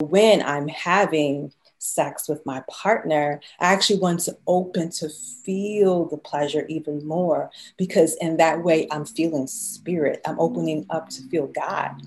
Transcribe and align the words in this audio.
when 0.00 0.42
I'm 0.42 0.68
having 0.68 1.52
sex 1.78 2.28
with 2.28 2.44
my 2.46 2.62
partner, 2.70 3.40
I 3.58 3.72
actually 3.72 3.98
want 3.98 4.20
to 4.20 4.36
open 4.46 4.90
to 4.90 5.08
feel 5.08 6.04
the 6.06 6.16
pleasure 6.16 6.66
even 6.68 7.04
more 7.06 7.50
because 7.76 8.14
in 8.20 8.36
that 8.36 8.62
way 8.62 8.86
I'm 8.92 9.04
feeling 9.04 9.48
spirit. 9.48 10.20
I'm 10.24 10.38
opening 10.38 10.86
up 10.90 11.08
to 11.10 11.22
feel 11.28 11.48
God. 11.48 12.00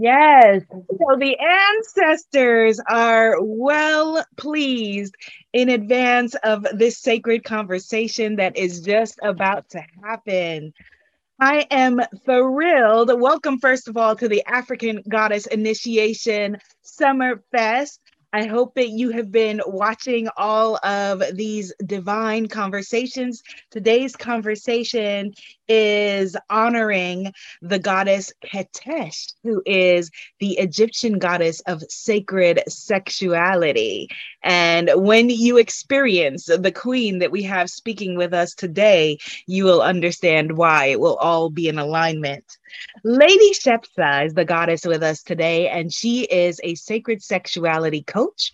Yes. 0.00 0.62
So 0.70 1.16
the 1.18 1.36
ancestors 1.38 2.80
are 2.88 3.36
well 3.38 4.24
pleased 4.38 5.14
in 5.52 5.68
advance 5.68 6.34
of 6.42 6.66
this 6.72 6.96
sacred 6.98 7.44
conversation 7.44 8.36
that 8.36 8.56
is 8.56 8.80
just 8.80 9.18
about 9.22 9.68
to 9.70 9.82
happen. 10.02 10.72
I 11.38 11.66
am 11.70 12.00
thrilled. 12.24 13.10
Welcome, 13.20 13.58
first 13.58 13.88
of 13.88 13.98
all, 13.98 14.16
to 14.16 14.28
the 14.28 14.42
African 14.46 15.02
Goddess 15.06 15.46
Initiation 15.46 16.56
Summer 16.80 17.42
Fest. 17.52 18.00
I 18.32 18.46
hope 18.46 18.74
that 18.74 18.90
you 18.90 19.10
have 19.10 19.32
been 19.32 19.60
watching 19.66 20.28
all 20.36 20.76
of 20.84 21.22
these 21.34 21.72
divine 21.84 22.46
conversations. 22.46 23.42
Today's 23.70 24.14
conversation 24.14 25.34
is 25.68 26.36
honoring 26.48 27.32
the 27.60 27.80
goddess 27.80 28.32
Qetesh, 28.44 29.34
who 29.42 29.62
is 29.66 30.10
the 30.38 30.58
Egyptian 30.58 31.18
goddess 31.18 31.60
of 31.60 31.82
sacred 31.88 32.62
sexuality. 32.68 34.08
And 34.42 34.90
when 34.94 35.28
you 35.28 35.56
experience 35.56 36.46
the 36.46 36.72
queen 36.72 37.18
that 37.18 37.32
we 37.32 37.42
have 37.44 37.68
speaking 37.68 38.16
with 38.16 38.32
us 38.32 38.54
today, 38.54 39.18
you 39.46 39.64
will 39.64 39.82
understand 39.82 40.56
why 40.56 40.86
it 40.86 41.00
will 41.00 41.16
all 41.16 41.50
be 41.50 41.68
in 41.68 41.78
alignment. 41.78 42.58
Lady 43.04 43.52
Shepsa 43.52 44.26
is 44.26 44.34
the 44.34 44.44
goddess 44.44 44.84
with 44.84 45.02
us 45.02 45.22
today, 45.22 45.68
and 45.68 45.92
she 45.92 46.22
is 46.22 46.60
a 46.62 46.74
sacred 46.74 47.22
sexuality 47.22 48.02
coach, 48.02 48.52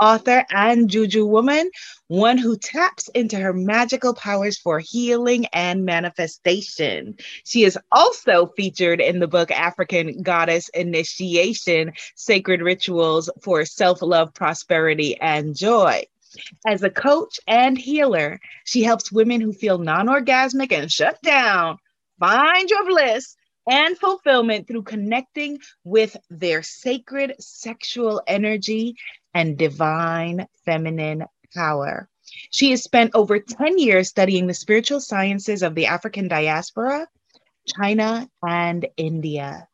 author, 0.00 0.44
and 0.50 0.90
juju 0.90 1.24
woman, 1.24 1.70
one 2.08 2.38
who 2.38 2.56
taps 2.56 3.08
into 3.08 3.36
her 3.36 3.52
magical 3.52 4.14
powers 4.14 4.58
for 4.58 4.78
healing 4.78 5.46
and 5.46 5.84
manifestation. 5.84 7.16
She 7.44 7.64
is 7.64 7.78
also 7.92 8.52
featured 8.56 9.00
in 9.00 9.18
the 9.18 9.28
book 9.28 9.50
African 9.50 10.22
Goddess 10.22 10.68
Initiation 10.70 11.92
Sacred 12.14 12.60
Rituals 12.60 13.30
for 13.42 13.64
Self 13.64 14.02
Love, 14.02 14.34
Prosperity, 14.34 15.18
and 15.20 15.56
Joy. 15.56 16.04
As 16.66 16.82
a 16.82 16.90
coach 16.90 17.40
and 17.46 17.78
healer, 17.78 18.38
she 18.64 18.82
helps 18.82 19.10
women 19.10 19.40
who 19.40 19.54
feel 19.54 19.78
non 19.78 20.06
orgasmic 20.08 20.70
and 20.70 20.92
shut 20.92 21.20
down 21.22 21.78
find 22.18 22.70
your 22.70 22.84
bliss 22.86 23.36
and 23.66 23.98
fulfillment 23.98 24.68
through 24.68 24.82
connecting 24.82 25.58
with 25.84 26.16
their 26.30 26.62
sacred 26.62 27.34
sexual 27.40 28.22
energy 28.26 28.96
and 29.34 29.58
divine 29.58 30.46
feminine 30.64 31.24
power. 31.54 32.08
She 32.50 32.70
has 32.70 32.82
spent 32.82 33.12
over 33.14 33.38
10 33.38 33.78
years 33.78 34.08
studying 34.08 34.46
the 34.46 34.54
spiritual 34.54 35.00
sciences 35.00 35.62
of 35.62 35.74
the 35.74 35.86
African 35.86 36.28
diaspora, 36.28 37.06
China, 37.66 38.28
and 38.42 38.86
India. 38.96 39.68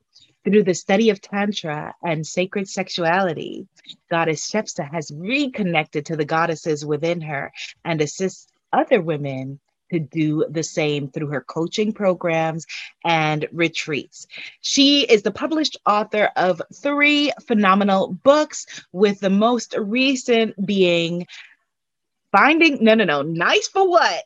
Through 0.44 0.64
the 0.64 0.74
study 0.74 1.10
of 1.10 1.20
Tantra 1.20 1.94
and 2.02 2.26
sacred 2.26 2.68
sexuality, 2.68 3.68
Goddess 4.10 4.50
Shepsa 4.50 4.90
has 4.90 5.12
reconnected 5.14 6.06
to 6.06 6.16
the 6.16 6.24
goddesses 6.24 6.84
within 6.84 7.20
her 7.20 7.52
and 7.84 8.00
assists 8.00 8.48
other 8.72 9.00
women 9.00 9.60
to 9.92 10.00
do 10.00 10.44
the 10.50 10.62
same 10.62 11.08
through 11.08 11.28
her 11.28 11.42
coaching 11.42 11.92
programs 11.92 12.66
and 13.04 13.46
retreats. 13.52 14.26
She 14.60 15.02
is 15.02 15.22
the 15.22 15.30
published 15.30 15.76
author 15.86 16.30
of 16.36 16.60
three 16.74 17.32
phenomenal 17.46 18.18
books, 18.24 18.66
with 18.92 19.20
the 19.20 19.30
most 19.30 19.74
recent 19.78 20.54
being 20.66 21.26
Finding, 22.32 22.82
no, 22.82 22.94
no, 22.94 23.04
no, 23.04 23.20
Nice 23.20 23.68
for 23.68 23.88
What? 23.88 24.24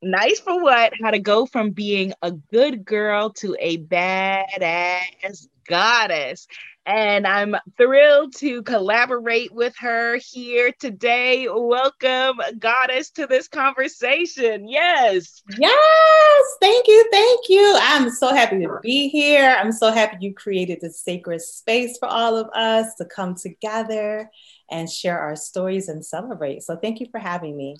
Nice 0.00 0.40
for 0.40 0.62
what? 0.62 0.92
How 1.02 1.10
to 1.10 1.18
go 1.18 1.46
from 1.46 1.70
being 1.70 2.14
a 2.22 2.30
good 2.30 2.84
girl 2.84 3.30
to 3.34 3.56
a 3.60 3.78
badass 3.78 5.46
goddess 5.66 6.46
and 6.86 7.26
I'm 7.26 7.56
thrilled 7.76 8.34
to 8.36 8.62
collaborate 8.62 9.52
with 9.52 9.74
her 9.78 10.16
here 10.16 10.72
today. 10.78 11.48
Welcome, 11.50 12.40
Goddess, 12.58 13.10
to 13.12 13.26
this 13.26 13.48
conversation. 13.48 14.68
Yes. 14.68 15.42
Yes. 15.58 16.44
Thank 16.60 16.86
you. 16.86 17.08
Thank 17.10 17.48
you. 17.48 17.78
I'm 17.80 18.10
so 18.10 18.34
happy 18.34 18.60
to 18.60 18.78
be 18.82 19.08
here. 19.08 19.56
I'm 19.58 19.72
so 19.72 19.90
happy 19.90 20.18
you 20.20 20.34
created 20.34 20.78
this 20.80 21.00
sacred 21.00 21.40
space 21.40 21.96
for 21.98 22.08
all 22.08 22.36
of 22.36 22.48
us 22.54 22.94
to 22.96 23.04
come 23.04 23.34
together 23.34 24.30
and 24.70 24.90
share 24.90 25.18
our 25.18 25.36
stories 25.36 25.88
and 25.88 26.04
celebrate. 26.04 26.62
So, 26.62 26.76
thank 26.76 27.00
you 27.00 27.06
for 27.10 27.18
having 27.18 27.56
me. 27.56 27.76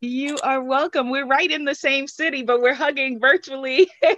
You 0.00 0.38
are 0.44 0.62
welcome. 0.62 1.10
We're 1.10 1.26
right 1.26 1.50
in 1.50 1.64
the 1.64 1.74
same 1.74 2.06
city, 2.06 2.42
but 2.42 2.60
we're 2.60 2.74
hugging 2.74 3.18
virtually. 3.18 3.90
so 4.02 4.10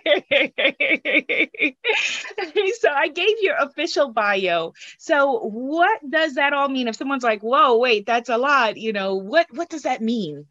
I 2.91 3.09
gave 3.15 3.37
your 3.41 3.57
official 3.57 4.13
bio. 4.13 4.75
So 4.99 5.39
what 5.39 5.99
does 6.09 6.35
that 6.35 6.53
all 6.53 6.69
mean? 6.69 6.87
If 6.87 6.97
someone's 6.97 7.23
like, 7.25 7.41
"Whoa, 7.41 7.79
wait, 7.79 8.05
that's 8.05 8.29
a 8.29 8.37
lot," 8.37 8.77
you 8.77 8.93
know, 8.93 9.15
what 9.15 9.47
what 9.53 9.71
does 9.71 9.83
that 9.83 10.03
mean? 10.03 10.47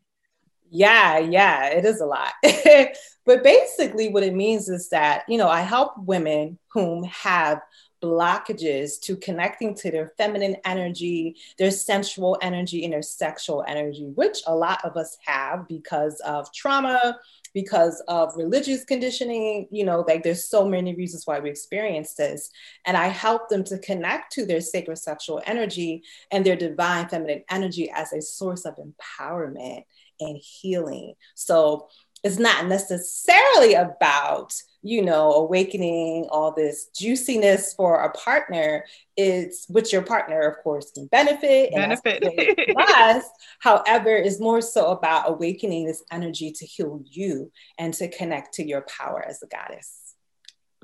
Yeah, 0.71 1.19
yeah, 1.19 1.67
it 1.69 1.85
is 1.85 1.99
a 2.01 2.05
lot. 2.05 2.33
but 3.25 3.43
basically 3.43 4.09
what 4.09 4.23
it 4.23 4.35
means 4.35 4.69
is 4.69 4.89
that, 4.89 5.23
you 5.27 5.37
know, 5.37 5.49
I 5.49 5.61
help 5.61 5.93
women 5.97 6.59
whom 6.73 7.03
have 7.05 7.59
blockages 8.01 8.99
to 9.01 9.15
connecting 9.15 9.75
to 9.75 9.91
their 9.91 10.13
feminine 10.17 10.57
energy, 10.65 11.35
their 11.57 11.71
sensual 11.71 12.37
energy, 12.41 12.83
and 12.83 12.93
their 12.93 13.01
sexual 13.01 13.63
energy, 13.67 14.05
which 14.15 14.39
a 14.47 14.55
lot 14.55 14.83
of 14.83 14.97
us 14.97 15.17
have 15.25 15.67
because 15.67 16.19
of 16.21 16.51
trauma, 16.53 17.17
because 17.53 18.01
of 18.07 18.35
religious 18.35 18.83
conditioning. 18.83 19.67
You 19.71 19.85
know, 19.85 20.05
like 20.07 20.23
there's 20.23 20.45
so 20.45 20.67
many 20.67 20.95
reasons 20.95 21.25
why 21.25 21.39
we 21.39 21.49
experience 21.49 22.13
this. 22.13 22.49
And 22.85 22.95
I 22.95 23.07
help 23.07 23.49
them 23.49 23.63
to 23.65 23.79
connect 23.79 24.31
to 24.33 24.45
their 24.45 24.61
sacred 24.61 24.97
sexual 24.97 25.41
energy 25.45 26.03
and 26.31 26.45
their 26.45 26.55
divine 26.55 27.09
feminine 27.09 27.43
energy 27.49 27.91
as 27.93 28.13
a 28.13 28.21
source 28.21 28.65
of 28.65 28.77
empowerment 28.77 29.83
and 30.19 30.37
healing. 30.37 31.13
So 31.35 31.87
it's 32.23 32.37
not 32.37 32.67
necessarily 32.67 33.73
about 33.73 34.53
you 34.81 35.03
know 35.03 35.33
awakening 35.33 36.25
all 36.29 36.53
this 36.53 36.87
juiciness 36.97 37.73
for 37.73 38.01
a 38.01 38.11
partner 38.11 38.85
it's 39.17 39.67
which 39.67 39.91
your 39.91 40.01
partner 40.01 40.41
of 40.41 40.55
course 40.63 40.91
can 40.91 41.05
benefit 41.07 41.71
benefit 41.73 42.23
plus 42.71 43.25
however 43.59 44.15
is 44.15 44.39
more 44.39 44.61
so 44.61 44.91
about 44.91 45.29
awakening 45.29 45.85
this 45.85 46.03
energy 46.11 46.51
to 46.51 46.65
heal 46.65 47.01
you 47.05 47.51
and 47.77 47.93
to 47.93 48.07
connect 48.07 48.53
to 48.53 48.65
your 48.65 48.81
power 48.81 49.23
as 49.27 49.43
a 49.43 49.47
goddess 49.47 50.09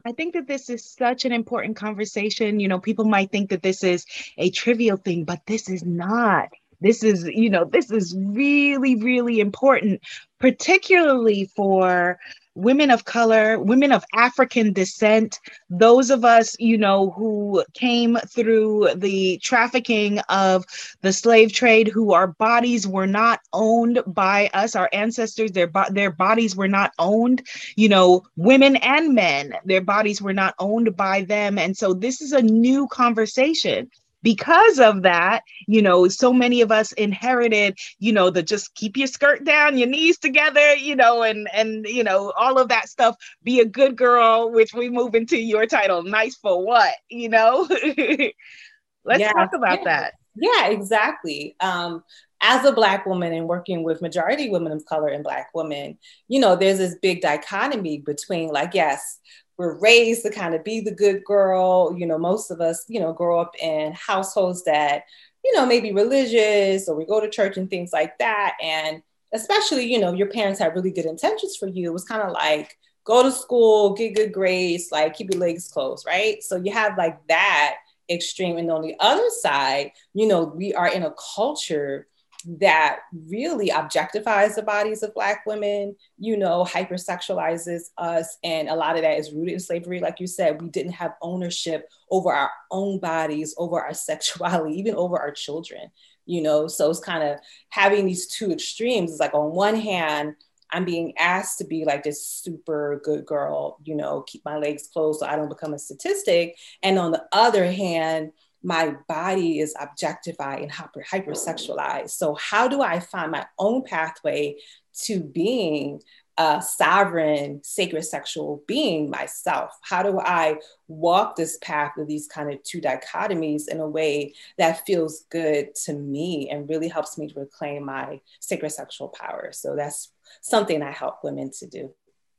I 0.08 0.12
think 0.12 0.36
that 0.36 0.46
this 0.46 0.70
is 0.70 0.86
such 0.86 1.26
an 1.26 1.32
important 1.32 1.78
conversation. 1.78 2.60
You 2.60 2.68
know, 2.68 2.80
people 2.80 3.06
might 3.06 3.32
think 3.32 3.50
that 3.50 3.64
this 3.64 3.84
is 3.84 4.06
a 4.38 4.52
trivial 4.52 4.98
thing, 4.98 5.24
but 5.24 5.42
this 5.48 5.68
is 5.68 5.84
not. 5.84 6.50
This 6.86 7.04
is, 7.04 7.24
you 7.24 7.50
know, 7.50 7.66
this 7.66 7.90
is 7.90 8.16
really, 8.16 8.96
really 8.96 9.40
important, 9.40 10.02
particularly 10.40 11.50
for 11.56 12.20
women 12.54 12.92
of 12.92 13.06
color, 13.06 13.60
women 13.60 13.92
of 13.92 14.06
African 14.14 14.72
descent, 14.72 15.40
those 15.68 16.12
of 16.12 16.24
us, 16.24 16.56
you 16.60 16.78
know, 16.78 17.10
who 17.10 17.64
came 17.74 18.20
through 18.30 18.90
the 18.98 19.40
trafficking 19.40 20.20
of 20.30 20.64
the 21.02 21.12
slave 21.12 21.52
trade, 21.52 21.88
who 21.88 22.14
our 22.14 22.28
bodies 22.28 22.86
were 22.86 23.08
not 23.08 23.40
owned 23.52 24.04
by 24.06 24.52
us, 24.54 24.76
our 24.76 24.90
ancestors, 24.94 25.54
their, 25.54 25.72
their 25.90 26.12
bodies 26.12 26.56
were 26.56 26.68
not 26.68 26.92
owned, 27.00 27.42
you 27.76 27.90
know, 27.90 28.22
women 28.36 28.76
and 28.76 29.16
men, 29.16 29.56
their 29.66 29.82
bodies 29.82 30.22
were 30.22 30.34
not 30.34 30.54
owned 30.60 30.96
by 30.96 31.24
them. 31.24 31.58
And 31.58 31.76
so 31.76 31.96
this 31.96 32.22
is 32.22 32.32
a 32.32 32.44
new 32.44 32.88
conversation 32.90 33.90
because 34.26 34.80
of 34.80 35.04
that, 35.04 35.44
you 35.68 35.84
know, 35.84 36.08
so 36.08 36.34
many 36.34 36.62
of 36.62 36.72
us 36.72 36.92
inherited, 36.94 37.78
you 38.00 38.12
know, 38.12 38.32
the 38.32 38.42
just 38.42 38.74
keep 38.74 38.98
your 38.98 39.06
skirt 39.06 39.44
down, 39.44 39.78
your 39.78 39.88
knees 39.88 40.18
together, 40.18 40.74
you 40.74 40.96
know, 40.96 41.22
and 41.22 41.48
and 41.54 41.86
you 41.86 42.04
know, 42.04 42.34
all 42.36 42.58
of 42.58 42.70
that 42.70 42.90
stuff. 42.90 43.16
Be 43.44 43.60
a 43.60 43.66
good 43.66 43.96
girl, 43.96 44.52
which 44.52 44.74
we 44.74 44.90
move 44.90 45.14
into 45.14 45.38
your 45.38 45.68
title, 45.68 46.02
nice 46.02 46.36
for 46.38 46.66
what, 46.66 46.96
you 47.08 47.30
know? 47.30 47.68
Let's 49.06 49.20
yeah. 49.20 49.32
talk 49.32 49.54
about 49.54 49.80
yeah. 49.80 49.84
that. 49.84 50.14
Yeah, 50.36 50.70
exactly. 50.70 51.56
Um, 51.60 52.04
as 52.42 52.66
a 52.66 52.72
black 52.72 53.06
woman 53.06 53.32
and 53.32 53.48
working 53.48 53.84
with 53.84 54.02
majority 54.02 54.50
women 54.50 54.72
of 54.72 54.84
color 54.86 55.10
and 55.10 55.24
black 55.24 55.50
women, 55.54 56.00
you 56.28 56.40
know, 56.40 56.56
there's 56.56 56.80
this 56.80 56.96
big 57.00 57.22
dichotomy 57.22 58.00
between 58.00 58.50
like, 58.50 58.74
yes, 58.74 59.20
we're 59.58 59.80
raised 59.80 60.24
to 60.24 60.30
kind 60.30 60.56
of 60.56 60.64
be 60.64 60.80
the 60.80 60.92
good 60.92 61.24
girl. 61.24 61.96
You 61.98 62.06
know, 62.06 62.18
most 62.18 62.52
of 62.52 62.62
us, 62.62 62.86
you 62.88 63.00
know, 63.00 63.14
grow 63.14 63.40
up 63.40 63.54
in 63.62 63.94
households 63.94 64.64
that, 64.66 65.04
you 65.44 65.54
know, 65.54 65.66
maybe 65.66 65.94
religious 65.94 66.90
or 66.90 66.96
we 66.96 67.06
go 67.06 67.20
to 67.20 67.30
church 67.30 67.58
and 67.58 67.70
things 67.70 67.92
like 67.94 68.18
that. 68.20 68.56
And 68.62 69.02
especially, 69.34 69.92
you 69.92 70.00
know, 70.00 70.14
your 70.14 70.28
parents 70.28 70.60
had 70.60 70.76
really 70.76 70.92
good 70.92 71.06
intentions 71.06 71.56
for 71.56 71.68
you. 71.68 71.90
It 71.90 71.94
was 71.94 72.06
kind 72.06 72.22
of 72.22 72.32
like, 72.32 72.78
go 73.06 73.22
to 73.24 73.32
school, 73.32 73.94
get 73.94 74.16
good 74.16 74.34
grades, 74.34 74.90
like 74.92 75.14
keep 75.14 75.32
your 75.32 75.40
legs 75.40 75.68
closed, 75.68 76.06
right? 76.06 76.42
So 76.44 76.58
you 76.58 76.72
have 76.74 76.98
like 76.98 77.26
that 77.28 77.76
extreme. 78.10 78.58
And 78.58 78.70
on 78.70 78.82
the 78.82 78.96
other 79.00 79.30
side, 79.30 79.92
you 80.14 80.28
know, 80.28 80.44
we 80.44 80.74
are 80.74 80.88
in 80.88 81.04
a 81.04 81.14
culture 81.36 82.08
that 82.46 83.00
really 83.28 83.70
objectifies 83.70 84.56
the 84.56 84.62
bodies 84.62 85.04
of 85.04 85.14
Black 85.14 85.46
women, 85.46 85.96
you 86.18 86.38
know, 86.38 86.64
hypersexualizes 86.64 87.90
us. 87.98 88.38
And 88.44 88.70
a 88.70 88.76
lot 88.76 88.96
of 88.96 89.02
that 89.02 89.18
is 89.18 89.34
rooted 89.34 89.56
in 89.56 89.60
slavery. 89.60 90.00
Like 90.00 90.20
you 90.20 90.28
said, 90.28 90.62
we 90.62 90.70
didn't 90.70 90.94
have 90.94 91.16
ownership 91.22 91.90
over 92.12 92.32
our 92.32 92.52
own 92.72 93.00
bodies, 93.00 93.56
over 93.58 93.82
our 93.82 93.94
sexuality, 93.96 94.78
even 94.78 94.96
over 94.96 95.18
our 95.18 95.32
children, 95.32 95.90
you 96.26 96.42
know. 96.42 96.68
So 96.68 96.90
it's 96.90 97.00
kind 97.00 97.24
of 97.24 97.40
having 97.70 98.06
these 98.06 98.28
two 98.28 98.52
extremes. 98.52 99.12
It's 99.12 99.20
like, 99.20 99.34
on 99.34 99.52
one 99.52 99.76
hand, 99.76 100.36
I'm 100.72 100.86
being 100.86 101.14
asked 101.18 101.60
to 101.60 101.64
be 101.64 101.86
like 101.86 102.04
this 102.04 102.28
super 102.28 103.00
good 103.04 103.26
girl, 103.26 103.80
you 103.84 103.96
know, 103.96 104.22
keep 104.22 104.44
my 104.44 104.58
legs 104.58 104.90
closed 104.92 105.20
so 105.20 105.26
I 105.26 105.36
don't 105.36 105.50
become 105.50 105.74
a 105.74 105.80
statistic. 105.80 106.58
And 106.84 107.00
on 107.00 107.12
the 107.12 107.24
other 107.32 107.72
hand, 107.72 108.32
my 108.66 108.96
body 109.08 109.60
is 109.60 109.76
objectified 109.80 110.62
and 110.62 110.72
hyper, 110.72 111.04
hypersexualized. 111.04 112.10
So, 112.10 112.34
how 112.34 112.68
do 112.68 112.82
I 112.82 113.00
find 113.00 113.32
my 113.32 113.46
own 113.60 113.84
pathway 113.84 114.58
to 115.04 115.20
being 115.20 116.02
a 116.38 116.62
sovereign, 116.62 117.62
sacred 117.64 118.02
sexual 118.04 118.64
being 118.68 119.12
myself? 119.12 119.72
How 119.84 120.02
do 120.02 120.20
I 120.20 120.58
walk 120.88 121.36
this 121.36 121.60
path 121.62 121.92
of 121.98 122.08
these 122.08 122.28
kind 122.28 122.52
of 122.52 122.62
two 122.64 122.82
dichotomies 122.82 123.68
in 123.70 123.80
a 123.80 123.88
way 123.88 124.34
that 124.58 124.86
feels 124.88 125.26
good 125.30 125.76
to 125.86 125.94
me 125.94 126.50
and 126.50 126.68
really 126.68 126.88
helps 126.88 127.20
me 127.20 127.28
to 127.28 127.40
reclaim 127.40 127.86
my 127.86 128.20
sacred 128.40 128.72
sexual 128.72 129.10
power? 129.10 129.52
So, 129.54 129.76
that's 129.76 130.12
something 130.42 130.82
I 130.82 130.92
help 130.92 131.24
women 131.24 131.52
to 131.60 131.68
do. 131.68 131.94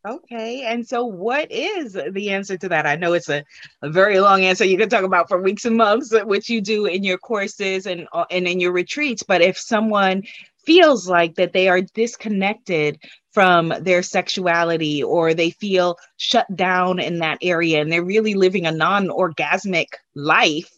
Okay. 0.07 0.63
And 0.63 0.87
so, 0.87 1.05
what 1.05 1.51
is 1.51 1.95
the 1.95 2.31
answer 2.31 2.57
to 2.57 2.69
that? 2.69 2.87
I 2.87 2.95
know 2.95 3.15
it's 3.15 3.29
a, 3.29 3.45
a 3.83 3.91
very 3.91 4.21
long 4.21 4.45
answer. 4.45 4.65
You 4.65 4.79
can 4.79 4.89
talk 4.89 5.03
about 5.03 5.29
for 5.29 5.43
weeks 5.43 5.65
and 5.65 5.77
months, 5.77 6.13
uh, 6.13 6.25
which 6.25 6.49
you 6.49 6.61
do 6.61 6.87
in 6.87 7.03
your 7.03 7.19
courses 7.19 7.87
and, 7.87 8.07
uh, 8.13 8.25
and 8.31 8.47
in 8.47 8.61
your 8.61 8.71
retreats. 8.71 9.25
But 9.25 9.43
if 9.43 9.59
someone 9.59 10.23
feels 10.65 11.09
like 11.09 11.35
that 11.37 11.53
they 11.53 11.69
are 11.69 11.81
disconnected 11.81 13.01
from 13.33 13.73
their 13.81 14.03
sexuality 14.03 15.03
or 15.03 15.35
they 15.35 15.51
feel 15.51 15.97
shut 16.19 16.47
down 16.55 17.01
in 17.01 17.19
that 17.19 17.39
area 17.43 17.81
and 17.81 17.91
they're 17.91 18.05
really 18.05 18.35
living 18.35 18.67
a 18.67 18.73
non 18.73 19.09
orgasmic 19.09 19.89
life, 20.15 20.71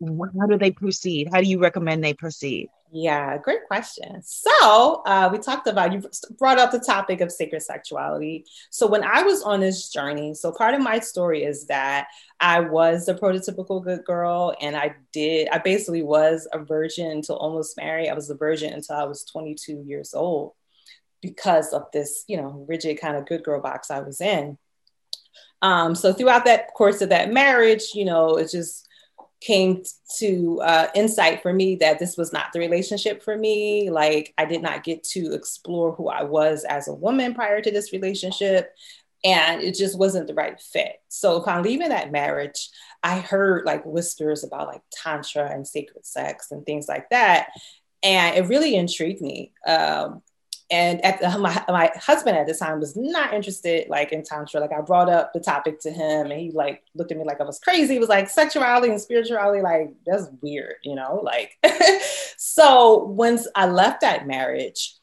how 0.00 0.46
do 0.48 0.58
they 0.58 0.72
proceed? 0.72 1.28
How 1.30 1.40
do 1.40 1.48
you 1.48 1.60
recommend 1.60 2.02
they 2.02 2.14
proceed? 2.14 2.68
Yeah, 2.90 3.36
great 3.36 3.66
question. 3.66 4.22
So 4.22 5.02
uh, 5.04 5.28
we 5.30 5.38
talked 5.38 5.66
about, 5.66 5.92
you 5.92 6.02
brought 6.38 6.58
up 6.58 6.70
the 6.70 6.78
topic 6.78 7.20
of 7.20 7.30
sacred 7.30 7.60
sexuality. 7.60 8.46
So 8.70 8.86
when 8.86 9.04
I 9.04 9.22
was 9.22 9.42
on 9.42 9.60
this 9.60 9.90
journey, 9.90 10.32
so 10.32 10.52
part 10.52 10.74
of 10.74 10.80
my 10.80 10.98
story 10.98 11.44
is 11.44 11.66
that 11.66 12.08
I 12.40 12.60
was 12.60 13.08
a 13.08 13.14
prototypical 13.14 13.84
good 13.84 14.04
girl 14.06 14.54
and 14.62 14.74
I 14.74 14.94
did, 15.12 15.48
I 15.52 15.58
basically 15.58 16.02
was 16.02 16.48
a 16.52 16.60
virgin 16.60 17.10
until 17.10 17.36
almost 17.36 17.76
married. 17.76 18.08
I 18.08 18.14
was 18.14 18.30
a 18.30 18.36
virgin 18.36 18.72
until 18.72 18.96
I 18.96 19.04
was 19.04 19.24
22 19.24 19.84
years 19.86 20.14
old 20.14 20.54
because 21.20 21.74
of 21.74 21.90
this, 21.92 22.24
you 22.26 22.38
know, 22.38 22.64
rigid 22.68 23.00
kind 23.00 23.16
of 23.16 23.26
good 23.26 23.44
girl 23.44 23.60
box 23.60 23.90
I 23.90 24.00
was 24.00 24.22
in. 24.22 24.56
Um, 25.60 25.94
so 25.94 26.14
throughout 26.14 26.46
that 26.46 26.72
course 26.72 27.02
of 27.02 27.10
that 27.10 27.32
marriage, 27.32 27.90
you 27.94 28.06
know, 28.06 28.36
it's 28.36 28.52
just, 28.52 28.87
came 29.40 29.82
to 30.18 30.60
uh, 30.62 30.88
insight 30.94 31.42
for 31.42 31.52
me 31.52 31.76
that 31.76 31.98
this 31.98 32.16
was 32.16 32.32
not 32.32 32.52
the 32.52 32.58
relationship 32.58 33.22
for 33.22 33.36
me. 33.36 33.90
Like, 33.90 34.34
I 34.36 34.44
did 34.44 34.62
not 34.62 34.84
get 34.84 35.04
to 35.04 35.32
explore 35.32 35.92
who 35.92 36.08
I 36.08 36.24
was 36.24 36.64
as 36.64 36.88
a 36.88 36.94
woman 36.94 37.34
prior 37.34 37.60
to 37.60 37.70
this 37.70 37.92
relationship. 37.92 38.74
And 39.24 39.62
it 39.62 39.74
just 39.74 39.98
wasn't 39.98 40.28
the 40.28 40.34
right 40.34 40.60
fit. 40.60 41.00
So, 41.08 41.36
upon 41.36 41.62
leaving 41.62 41.88
that 41.88 42.12
marriage, 42.12 42.68
I 43.02 43.18
heard 43.18 43.64
like 43.64 43.84
whispers 43.84 44.44
about 44.44 44.68
like 44.68 44.82
Tantra 44.92 45.50
and 45.50 45.66
sacred 45.66 46.06
sex 46.06 46.50
and 46.50 46.64
things 46.64 46.88
like 46.88 47.10
that. 47.10 47.48
And 48.02 48.36
it 48.36 48.48
really 48.48 48.76
intrigued 48.76 49.20
me. 49.20 49.52
Um, 49.66 50.22
and 50.70 51.02
at 51.04 51.20
the, 51.20 51.38
my, 51.38 51.64
my 51.68 51.90
husband 51.96 52.36
at 52.36 52.46
the 52.46 52.54
time 52.54 52.80
was 52.80 52.96
not 52.96 53.32
interested 53.32 53.88
like 53.88 54.12
in 54.12 54.22
tantra 54.22 54.60
like 54.60 54.72
i 54.72 54.80
brought 54.80 55.08
up 55.08 55.32
the 55.32 55.40
topic 55.40 55.80
to 55.80 55.90
him 55.90 56.30
and 56.30 56.40
he 56.40 56.50
like 56.52 56.82
looked 56.94 57.10
at 57.10 57.18
me 57.18 57.24
like 57.24 57.40
i 57.40 57.44
was 57.44 57.58
crazy. 57.58 57.94
He 57.94 58.00
was 58.00 58.08
like 58.08 58.28
sexuality 58.28 58.90
and 58.90 59.00
spirituality 59.00 59.62
like 59.62 59.92
that's 60.06 60.28
weird 60.42 60.74
you 60.82 60.94
know 60.94 61.20
like 61.22 61.56
so 62.36 63.04
once 63.04 63.46
i 63.54 63.66
left 63.66 64.02
that 64.02 64.26
marriage 64.26 64.94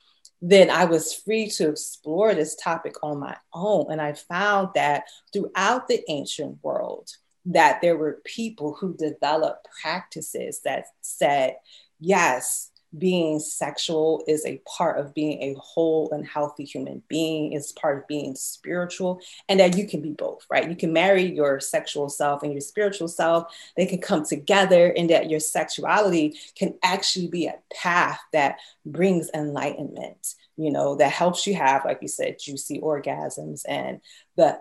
then 0.42 0.70
i 0.70 0.86
was 0.86 1.14
free 1.14 1.50
to 1.50 1.70
explore 1.70 2.36
this 2.36 2.56
topic 2.56 2.96
on 3.04 3.20
my 3.20 3.36
own. 3.54 3.92
And 3.92 4.02
i 4.02 4.14
found 4.14 4.70
that 4.76 5.06
throughout 5.34 5.88
the 5.88 6.04
ancient 6.10 6.60
world 6.64 7.10
that 7.48 7.80
there 7.82 7.98
were 7.98 8.22
people 8.24 8.76
who 8.80 8.96
developed 8.96 9.68
practices 9.82 10.62
that 10.64 10.86
said 11.02 11.58
yes 12.00 12.72
being 12.98 13.40
sexual 13.40 14.24
is 14.28 14.46
a 14.46 14.62
part 14.66 15.00
of 15.00 15.14
being 15.14 15.42
a 15.42 15.60
whole 15.60 16.10
and 16.12 16.26
healthy 16.26 16.64
human 16.64 17.02
being. 17.08 17.54
Is 17.54 17.72
part 17.72 17.98
of 18.00 18.08
being 18.08 18.36
spiritual 18.36 19.20
and 19.50 19.60
that 19.60 19.78
you 19.78 19.88
can 19.88 20.02
be 20.02 20.12
both 20.12 20.46
right? 20.50 20.70
You 20.70 20.76
can 20.76 20.94
marry 20.94 21.24
your 21.24 21.60
sexual 21.60 22.10
self 22.10 22.44
and 22.44 22.52
your 22.52 22.62
spiritual 22.62 23.08
self. 23.08 23.54
They 23.78 23.86
can 23.86 24.00
come 24.00 24.26
together 24.26 24.94
and 24.96 25.10
that 25.10 25.30
your 25.30 25.40
sexuality 25.40 26.38
can 26.56 26.76
actually 26.84 27.28
be 27.28 27.48
a 27.48 27.56
path 27.74 28.20
that 28.34 28.58
brings 28.86 29.30
enlightenment 29.34 30.36
you 30.58 30.72
know 30.72 30.96
that 30.96 31.12
helps 31.12 31.46
you 31.46 31.54
have 31.54 31.84
like 31.84 32.00
you 32.02 32.08
said 32.08 32.38
juicy 32.40 32.80
orgasms 32.80 33.64
and 33.68 34.00
the 34.38 34.58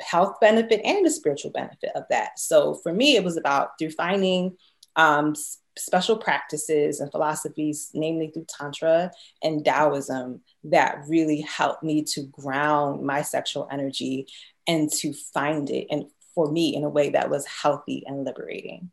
health 0.00 0.40
benefit 0.40 0.80
and 0.84 1.04
the 1.04 1.10
spiritual 1.10 1.50
benefit 1.50 1.90
of 1.94 2.04
that. 2.10 2.38
So 2.38 2.74
for 2.74 2.92
me 2.92 3.16
it 3.16 3.24
was 3.24 3.36
about 3.36 3.78
defining 3.78 4.56
um, 4.96 5.34
special 5.76 6.16
practices 6.16 7.00
and 7.00 7.10
philosophies, 7.10 7.90
namely 7.94 8.30
through 8.30 8.46
Tantra 8.48 9.10
and 9.42 9.64
Taoism, 9.64 10.40
that 10.64 11.02
really 11.08 11.40
helped 11.40 11.82
me 11.82 12.04
to 12.04 12.22
ground 12.22 13.04
my 13.04 13.22
sexual 13.22 13.68
energy 13.70 14.26
and 14.66 14.90
to 14.92 15.12
find 15.12 15.68
it, 15.70 15.86
and 15.90 16.06
for 16.34 16.50
me, 16.50 16.74
in 16.74 16.84
a 16.84 16.88
way 16.88 17.10
that 17.10 17.30
was 17.30 17.46
healthy 17.46 18.02
and 18.06 18.24
liberating. 18.24 18.90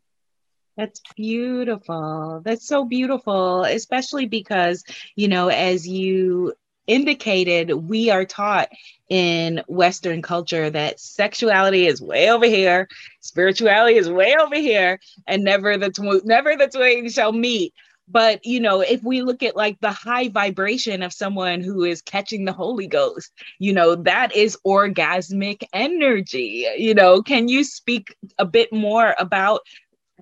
That's 0.76 1.00
beautiful. 1.16 2.40
That's 2.44 2.66
so 2.66 2.84
beautiful, 2.84 3.64
especially 3.64 4.26
because, 4.26 4.84
you 5.16 5.28
know, 5.28 5.48
as 5.48 5.86
you 5.86 6.54
indicated, 6.86 7.72
we 7.72 8.10
are 8.10 8.24
taught 8.24 8.68
in 9.08 9.62
Western 9.68 10.22
culture 10.22 10.70
that 10.70 10.98
sexuality 10.98 11.86
is 11.86 12.00
way 12.00 12.30
over 12.30 12.46
here, 12.46 12.88
spirituality 13.20 13.96
is 13.96 14.10
way 14.10 14.34
over 14.40 14.56
here, 14.56 14.98
and 15.26 15.44
never 15.44 15.76
the 15.76 15.90
tw- 15.90 16.24
never 16.24 16.56
the 16.56 16.68
twain 16.68 17.08
shall 17.10 17.32
meet. 17.32 17.74
But 18.08 18.44
you 18.44 18.60
know, 18.60 18.80
if 18.80 19.02
we 19.02 19.22
look 19.22 19.42
at 19.42 19.56
like 19.56 19.78
the 19.80 19.90
high 19.90 20.28
vibration 20.28 21.02
of 21.02 21.12
someone 21.12 21.60
who 21.62 21.84
is 21.84 22.02
catching 22.02 22.44
the 22.44 22.52
Holy 22.52 22.86
Ghost, 22.86 23.30
you 23.58 23.72
know, 23.72 23.94
that 23.94 24.34
is 24.34 24.58
orgasmic 24.66 25.62
energy. 25.72 26.66
You 26.76 26.94
know, 26.94 27.22
can 27.22 27.48
you 27.48 27.64
speak 27.64 28.16
a 28.38 28.44
bit 28.44 28.72
more 28.72 29.14
about 29.18 29.60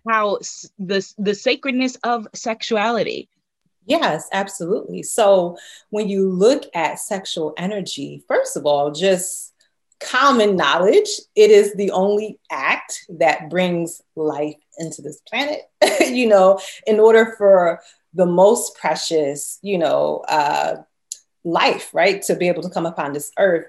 how 0.08 0.38
the 0.78 1.06
the 1.18 1.34
sacredness 1.34 1.96
of 2.04 2.26
sexuality? 2.34 3.28
Yes, 3.90 4.28
absolutely. 4.32 5.02
So 5.02 5.58
when 5.90 6.08
you 6.08 6.30
look 6.30 6.62
at 6.74 7.00
sexual 7.00 7.54
energy, 7.56 8.22
first 8.28 8.56
of 8.56 8.64
all, 8.64 8.92
just 8.92 9.52
common 9.98 10.54
knowledge, 10.54 11.08
it 11.34 11.50
is 11.50 11.74
the 11.74 11.90
only 11.90 12.38
act 12.52 13.04
that 13.08 13.50
brings 13.50 14.00
life 14.14 14.54
into 14.78 15.02
this 15.02 15.20
planet. 15.28 15.62
you 16.06 16.28
know, 16.28 16.60
in 16.86 17.00
order 17.00 17.34
for 17.36 17.80
the 18.14 18.26
most 18.26 18.76
precious, 18.76 19.58
you 19.60 19.76
know, 19.76 20.22
uh, 20.28 20.76
life, 21.42 21.90
right, 21.92 22.22
to 22.22 22.36
be 22.36 22.46
able 22.46 22.62
to 22.62 22.70
come 22.70 22.86
upon 22.86 23.12
this 23.12 23.32
earth, 23.40 23.66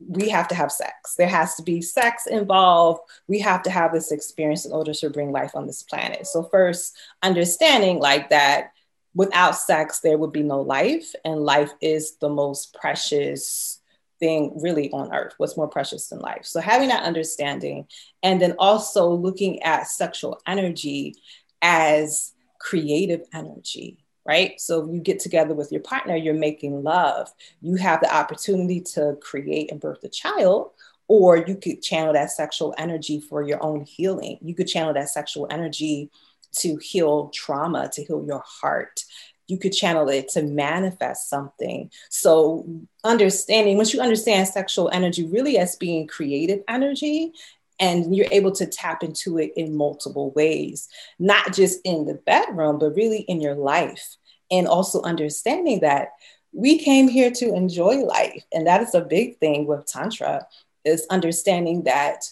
we 0.00 0.30
have 0.30 0.48
to 0.48 0.54
have 0.54 0.72
sex. 0.72 1.14
There 1.16 1.28
has 1.28 1.56
to 1.56 1.62
be 1.62 1.82
sex 1.82 2.26
involved. 2.26 3.00
We 3.28 3.38
have 3.40 3.62
to 3.64 3.70
have 3.70 3.92
this 3.92 4.12
experience 4.12 4.64
in 4.64 4.72
order 4.72 4.94
to 4.94 5.10
bring 5.10 5.30
life 5.32 5.54
on 5.54 5.66
this 5.66 5.82
planet. 5.82 6.26
So, 6.26 6.44
first, 6.44 6.96
understanding 7.22 7.98
like 7.98 8.30
that 8.30 8.72
without 9.16 9.56
sex, 9.56 10.00
there 10.00 10.18
would 10.18 10.32
be 10.32 10.42
no 10.42 10.60
life, 10.60 11.12
and 11.24 11.40
life 11.40 11.72
is 11.80 12.16
the 12.18 12.28
most 12.28 12.74
precious 12.74 13.80
thing 14.20 14.52
really 14.62 14.90
on 14.92 15.12
earth. 15.12 15.34
What's 15.38 15.56
more 15.56 15.68
precious 15.68 16.08
than 16.08 16.20
life? 16.20 16.44
So, 16.44 16.60
having 16.60 16.88
that 16.90 17.02
understanding, 17.02 17.86
and 18.22 18.40
then 18.40 18.54
also 18.58 19.10
looking 19.10 19.62
at 19.62 19.88
sexual 19.88 20.40
energy 20.46 21.16
as 21.62 22.34
creative 22.60 23.22
energy, 23.32 23.98
right? 24.26 24.60
So 24.60 24.90
you 24.90 25.00
get 25.00 25.20
together 25.20 25.54
with 25.54 25.72
your 25.72 25.80
partner, 25.80 26.16
you're 26.16 26.34
making 26.34 26.82
love. 26.82 27.32
You 27.62 27.76
have 27.76 28.00
the 28.00 28.14
opportunity 28.14 28.80
to 28.94 29.16
create 29.22 29.70
and 29.70 29.80
birth 29.80 30.04
a 30.04 30.08
child, 30.08 30.72
or 31.08 31.36
you 31.36 31.56
could 31.56 31.82
channel 31.82 32.12
that 32.12 32.32
sexual 32.32 32.74
energy 32.76 33.20
for 33.20 33.42
your 33.42 33.62
own 33.62 33.84
healing. 33.84 34.38
You 34.42 34.54
could 34.54 34.66
channel 34.66 34.92
that 34.94 35.08
sexual 35.08 35.46
energy 35.50 36.10
to 36.56 36.76
heal 36.76 37.30
trauma, 37.34 37.90
to 37.92 38.04
heal 38.04 38.24
your 38.26 38.42
heart. 38.44 39.02
You 39.48 39.58
could 39.58 39.72
channel 39.72 40.08
it 40.08 40.28
to 40.30 40.42
manifest 40.42 41.28
something. 41.30 41.90
So, 42.10 42.66
understanding, 43.04 43.76
once 43.76 43.94
you 43.94 44.00
understand 44.00 44.48
sexual 44.48 44.90
energy 44.92 45.24
really 45.24 45.56
as 45.58 45.76
being 45.76 46.08
creative 46.08 46.62
energy, 46.68 47.32
and 47.78 48.16
you're 48.16 48.28
able 48.30 48.52
to 48.52 48.66
tap 48.66 49.02
into 49.02 49.38
it 49.38 49.52
in 49.56 49.76
multiple 49.76 50.30
ways, 50.32 50.88
not 51.18 51.52
just 51.52 51.80
in 51.84 52.06
the 52.06 52.14
bedroom, 52.14 52.78
but 52.78 52.94
really 52.96 53.20
in 53.20 53.40
your 53.40 53.54
life. 53.54 54.16
And 54.50 54.66
also 54.66 55.02
understanding 55.02 55.80
that 55.80 56.12
we 56.52 56.78
came 56.78 57.08
here 57.08 57.30
to 57.32 57.54
enjoy 57.54 57.96
life. 57.96 58.44
And 58.52 58.66
that 58.66 58.80
is 58.80 58.94
a 58.94 59.02
big 59.02 59.38
thing 59.38 59.66
with 59.66 59.86
Tantra, 59.86 60.46
is 60.84 61.06
understanding 61.10 61.82
that 61.84 62.24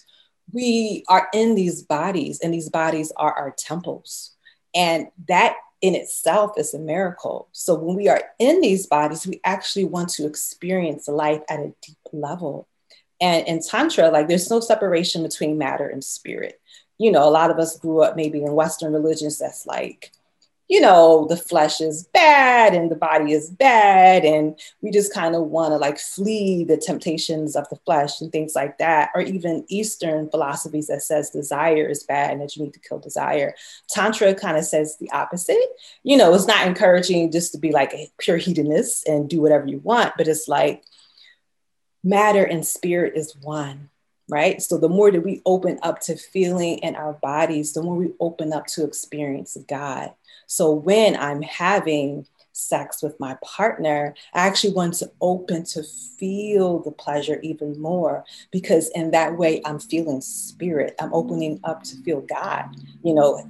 we 0.53 1.05
are 1.09 1.29
in 1.33 1.55
these 1.55 1.83
bodies 1.83 2.41
and 2.41 2.53
these 2.53 2.69
bodies 2.69 3.13
are 3.17 3.33
our 3.33 3.55
temples. 3.57 4.33
And 4.75 5.09
that 5.29 5.57
in 5.81 5.95
itself 5.95 6.53
is 6.57 6.75
a 6.75 6.79
miracle. 6.79 7.49
So 7.53 7.75
when 7.75 7.97
we 7.97 8.09
are 8.09 8.23
in 8.39 8.61
these 8.61 8.87
bodies, 8.87 9.27
we 9.27 9.41
actually 9.45 9.85
want 9.85 10.09
to 10.11 10.27
experience 10.27 11.09
life 11.09 11.43
at 11.49 11.61
a 11.61 11.75
deep 11.83 11.99
level. 12.13 12.69
And 13.21 13.47
in 13.47 13.61
Tantra, 13.61 14.11
like 14.11 14.29
there's 14.29 14.51
no 14.51 14.61
separation 14.61 15.23
between 15.23 15.59
matter 15.59 15.89
and 15.89 16.03
spirit. 16.03 16.61
You 16.99 17.13
know, 17.13 17.29
a 17.29 17.31
lot 17.31 17.51
of 17.51 17.59
us 17.59 17.79
grew 17.79 18.03
up 18.03 18.17
maybe 18.17 18.43
in 18.43 18.53
Western 18.53 18.93
religions 18.93 19.39
that's 19.39 19.67
like, 19.67 20.13
you 20.69 20.81
know, 20.81 21.27
the 21.29 21.37
flesh 21.37 21.81
is 21.83 22.05
bad 22.15 22.73
and 22.73 22.91
the 22.91 22.97
body 22.97 23.33
is 23.33 23.51
bad. 23.51 24.25
And 24.25 24.59
we 24.81 24.91
just 24.91 25.13
kind 25.13 25.35
of 25.35 25.43
want 25.43 25.73
to 25.73 25.77
like 25.77 25.99
flee 25.99 26.65
the 26.65 26.79
temptations 26.79 27.55
of 27.55 27.69
the 27.69 27.77
flesh 27.85 28.21
and 28.21 28.33
things 28.33 28.55
like 28.55 28.79
that. 28.79 29.11
Or 29.15 29.21
even 29.21 29.67
Eastern 29.69 30.31
philosophies 30.31 30.87
that 30.87 31.03
says 31.03 31.29
desire 31.29 31.87
is 31.87 32.05
bad 32.05 32.33
and 32.33 32.41
that 32.41 32.57
you 32.57 32.65
need 32.65 32.73
to 32.73 32.81
kill 32.81 32.99
desire. 32.99 33.55
Tantra 33.91 34.35
kind 34.35 34.57
of 34.57 34.65
says 34.65 34.97
the 34.99 35.11
opposite. 35.11 35.59
You 36.03 36.17
know, 36.17 36.33
it's 36.33 36.47
not 36.47 36.67
encouraging 36.67 37.31
just 37.31 37.53
to 37.53 37.59
be 37.59 37.71
like 37.71 37.93
a 37.93 38.11
pure 38.19 38.39
hedonist 38.39 39.07
and 39.07 39.29
do 39.29 39.43
whatever 39.43 39.67
you 39.67 39.81
want, 39.81 40.15
but 40.17 40.29
it's 40.29 40.49
like 40.49 40.83
matter 42.03 42.45
and 42.45 42.67
spirit 42.67 43.15
is 43.17 43.37
one 43.43 43.91
right? 44.29 44.63
So 44.63 44.79
the 44.79 44.89
more 44.89 45.11
that 45.11 45.21
we 45.21 45.43
open 45.45 45.79
up 45.83 46.01
to 46.01 46.17
feeling 46.17 46.79
in 46.79 46.97
our 46.97 47.13
bodies, 47.13 47.73
the 47.73 47.83
more 47.83 47.97
we 47.97 48.13
open 48.21 48.53
up 48.53 48.67
to 48.69 48.85
experience 48.85 49.57
God. 49.69 50.13
So 50.47 50.73
when 50.73 51.17
I'm 51.17 51.43
having 51.43 52.27
sex 52.53 53.03
with 53.03 53.19
my 53.19 53.37
partner, 53.43 54.15
I 54.33 54.47
actually 54.47 54.73
want 54.73 54.95
to 54.95 55.11
open 55.21 55.65
to 55.67 55.83
feel 55.83 56.79
the 56.81 56.93
pleasure 56.93 57.41
even 57.43 57.81
more 57.81 58.25
because 58.51 58.89
in 58.95 59.11
that 59.11 59.37
way 59.37 59.61
I'm 59.65 59.81
feeling 59.81 60.21
spirit. 60.21 60.95
I'm 61.01 61.13
opening 61.13 61.61
up 61.65 61.83
to 61.85 61.97
feel 62.03 62.21
God, 62.21 62.77
you 63.03 63.15
know, 63.15 63.43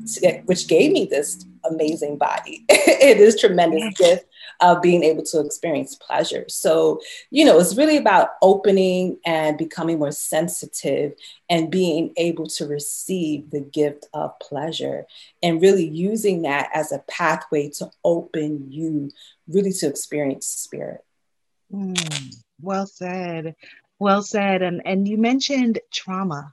which 0.46 0.68
gave 0.68 0.92
me 0.92 1.06
this 1.06 1.44
amazing 1.70 2.16
body. 2.16 2.64
it 2.68 3.18
is 3.18 3.38
tremendous 3.38 3.94
gift 3.98 4.24
of 4.60 4.82
being 4.82 5.02
able 5.02 5.22
to 5.24 5.40
experience 5.40 5.94
pleasure. 5.94 6.44
So, 6.48 7.00
you 7.30 7.44
know, 7.44 7.58
it's 7.58 7.76
really 7.76 7.96
about 7.96 8.30
opening 8.42 9.18
and 9.24 9.58
becoming 9.58 9.98
more 9.98 10.12
sensitive 10.12 11.14
and 11.48 11.70
being 11.70 12.12
able 12.16 12.46
to 12.48 12.66
receive 12.66 13.50
the 13.50 13.60
gift 13.60 14.06
of 14.14 14.38
pleasure 14.40 15.06
and 15.42 15.60
really 15.60 15.86
using 15.86 16.42
that 16.42 16.70
as 16.74 16.92
a 16.92 17.04
pathway 17.08 17.70
to 17.70 17.90
open 18.04 18.70
you 18.70 19.10
really 19.48 19.72
to 19.72 19.86
experience 19.86 20.46
spirit. 20.46 21.04
Mm, 21.72 22.34
well 22.60 22.86
said. 22.86 23.56
Well 23.98 24.22
said. 24.22 24.62
And 24.62 24.82
and 24.84 25.06
you 25.08 25.18
mentioned 25.18 25.80
trauma. 25.92 26.52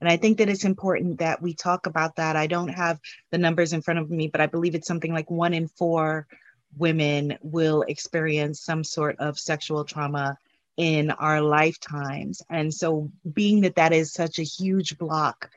And 0.00 0.08
I 0.08 0.16
think 0.16 0.38
that 0.38 0.48
it's 0.48 0.64
important 0.64 1.18
that 1.18 1.42
we 1.42 1.52
talk 1.52 1.86
about 1.86 2.16
that. 2.16 2.34
I 2.34 2.46
don't 2.46 2.68
have 2.68 2.98
the 3.30 3.38
numbers 3.38 3.74
in 3.74 3.82
front 3.82 4.00
of 4.00 4.10
me, 4.10 4.28
but 4.28 4.40
I 4.40 4.46
believe 4.46 4.74
it's 4.74 4.88
something 4.88 5.12
like 5.12 5.30
one 5.30 5.52
in 5.52 5.68
four 5.68 6.26
women 6.76 7.38
will 7.42 7.82
experience 7.82 8.60
some 8.60 8.84
sort 8.84 9.16
of 9.18 9.38
sexual 9.38 9.84
trauma 9.84 10.36
in 10.76 11.10
our 11.10 11.40
lifetimes. 11.40 12.42
And 12.48 12.72
so, 12.72 13.10
being 13.32 13.62
that 13.62 13.76
that 13.76 13.92
is 13.92 14.12
such 14.12 14.38
a 14.38 14.44
huge 14.44 14.98
block 14.98 15.50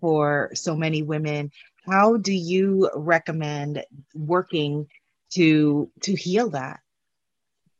for 0.00 0.50
so 0.54 0.76
many 0.76 1.02
women, 1.02 1.50
how 1.86 2.16
do 2.16 2.32
you 2.32 2.90
recommend 2.94 3.84
working 4.14 4.86
to 5.30 5.90
to 6.02 6.14
heal 6.14 6.50
that? 6.50 6.80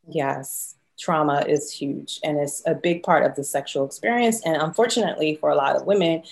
Yes, 0.09 0.77
trauma 0.99 1.45
is 1.47 1.71
huge 1.71 2.19
and 2.25 2.39
it's 2.39 2.63
a 2.67 2.75
big 2.75 3.03
part 3.03 3.25
of 3.25 3.37
the 3.37 3.45
sexual 3.45 3.85
experience. 3.85 4.45
And 4.45 4.57
unfortunately, 4.61 5.37
for 5.37 5.51
a 5.51 5.55
lot 5.55 5.77
of 5.77 5.87
women, 5.87 6.25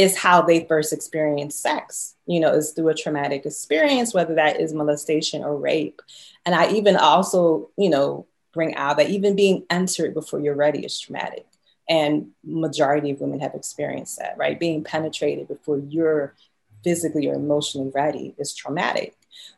is 0.00 0.16
how 0.16 0.40
they 0.40 0.64
first 0.64 0.94
experience 0.94 1.54
sex, 1.54 2.14
you 2.26 2.40
know, 2.40 2.52
is 2.52 2.72
through 2.72 2.88
a 2.88 2.94
traumatic 2.94 3.44
experience, 3.44 4.14
whether 4.14 4.34
that 4.34 4.58
is 4.58 4.72
molestation 4.72 5.44
or 5.44 5.54
rape. 5.54 6.00
And 6.46 6.54
I 6.54 6.72
even 6.72 6.96
also, 6.96 7.68
you 7.76 7.90
know, 7.90 8.26
bring 8.54 8.74
out 8.76 8.96
that 8.96 9.10
even 9.10 9.36
being 9.36 9.66
entered 9.68 10.14
before 10.14 10.40
you're 10.40 10.54
ready 10.54 10.86
is 10.86 10.98
traumatic. 10.98 11.46
And 11.86 12.30
majority 12.42 13.10
of 13.10 13.20
women 13.20 13.40
have 13.40 13.54
experienced 13.54 14.18
that, 14.18 14.38
right? 14.38 14.58
Being 14.58 14.82
penetrated 14.84 15.48
before 15.48 15.78
you're 15.78 16.34
physically 16.82 17.28
or 17.28 17.34
emotionally 17.34 17.90
ready 17.94 18.34
is 18.38 18.54
traumatic. 18.54 19.14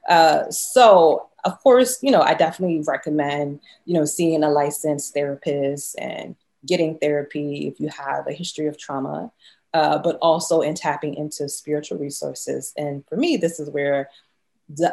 Uh, 0.09 0.51
so 0.51 1.29
of 1.45 1.61
course, 1.61 2.03
you 2.03 2.11
know, 2.11 2.21
I 2.21 2.35
definitely 2.35 2.83
recommend, 2.85 3.61
you 3.85 3.95
know, 3.95 4.05
seeing 4.05 4.43
a 4.43 4.51
licensed 4.51 5.15
therapist 5.15 5.97
and 6.01 6.35
getting 6.67 6.99
therapy 6.99 7.69
if 7.69 7.79
you 7.79 7.89
have 7.89 8.27
a 8.27 8.33
history 8.33 8.67
of 8.67 8.77
trauma 8.77 9.31
uh, 9.75 9.99
but 9.99 10.19
also 10.21 10.61
in 10.61 10.75
tapping 10.75 11.15
into 11.15 11.49
spiritual 11.49 11.99
resources. 11.99 12.73
And 12.77 13.05
for 13.09 13.17
me, 13.17 13.37
this 13.37 13.59
is 13.59 13.71
where 13.71 14.11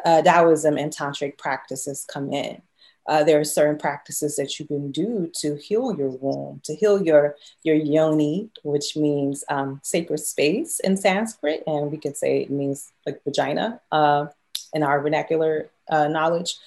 uh, 0.05 0.21
Taoism 0.21 0.77
and 0.77 0.91
tantric 0.91 1.38
practices 1.38 2.05
come 2.07 2.31
in. 2.31 2.62
Uh, 3.07 3.24
there 3.24 3.39
are 3.39 3.43
certain 3.45 3.77
practices 3.77 4.36
that 4.36 4.59
you 4.59 4.67
can 4.67 4.91
do 4.91 5.31
to 5.33 5.55
heal 5.55 5.95
your 5.98 6.09
womb, 6.09 6.62
to 6.63 6.75
heal 6.75 7.01
your 7.01 7.36
your 7.63 7.75
yoni, 7.75 8.50
which 8.62 8.95
means 8.95 9.43
um, 9.50 9.79
sacred 9.83 10.19
space 10.19 10.79
in 10.81 10.95
Sanskrit, 10.95 11.63
and 11.65 11.91
we 11.91 11.98
could 11.98 12.15
say 12.15 12.41
it 12.41 12.51
means 12.51 12.91
like 13.07 13.24
vagina 13.24 13.81
uh, 13.91 14.27
in 14.74 14.83
our 14.83 15.01
vernacular 15.01 15.71
uh, 15.89 16.07
knowledge. 16.07 16.57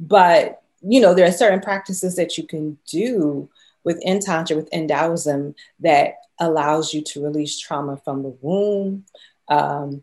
But 0.00 0.62
you 0.80 1.00
know, 1.00 1.14
there 1.14 1.28
are 1.28 1.32
certain 1.32 1.60
practices 1.60 2.16
that 2.16 2.36
you 2.36 2.48
can 2.48 2.78
do 2.88 3.48
within 3.84 4.20
Tantra, 4.20 4.56
within 4.56 4.88
Taoism, 4.88 5.54
that 5.80 6.14
allows 6.38 6.92
you 6.92 7.02
to 7.02 7.22
release 7.22 7.58
trauma 7.58 7.96
from 8.04 8.22
the 8.22 8.36
womb. 8.40 9.04
Um, 9.48 10.02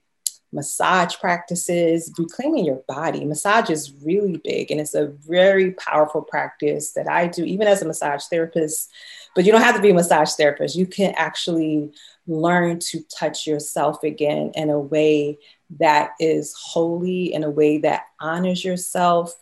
massage 0.51 1.15
practices, 1.17 2.11
reclaiming 2.17 2.65
your 2.65 2.81
body. 2.87 3.23
Massage 3.23 3.69
is 3.69 3.93
really 4.03 4.41
big 4.43 4.71
and 4.71 4.79
it's 4.79 4.95
a 4.95 5.07
very 5.07 5.71
powerful 5.71 6.21
practice 6.21 6.91
that 6.93 7.07
I 7.07 7.27
do, 7.27 7.43
even 7.43 7.67
as 7.67 7.81
a 7.81 7.85
massage 7.85 8.25
therapist. 8.25 8.89
But 9.35 9.45
you 9.45 9.51
don't 9.51 9.61
have 9.61 9.75
to 9.75 9.81
be 9.81 9.91
a 9.91 9.93
massage 9.93 10.33
therapist. 10.33 10.75
You 10.75 10.87
can 10.87 11.13
actually 11.15 11.91
learn 12.27 12.79
to 12.79 13.01
touch 13.15 13.45
yourself 13.45 14.03
again 14.03 14.51
in 14.55 14.69
a 14.69 14.79
way 14.79 15.37
that 15.79 16.11
is 16.19 16.55
holy, 16.57 17.33
in 17.33 17.43
a 17.43 17.49
way 17.49 17.77
that 17.79 18.05
honors 18.19 18.65
yourself, 18.65 19.35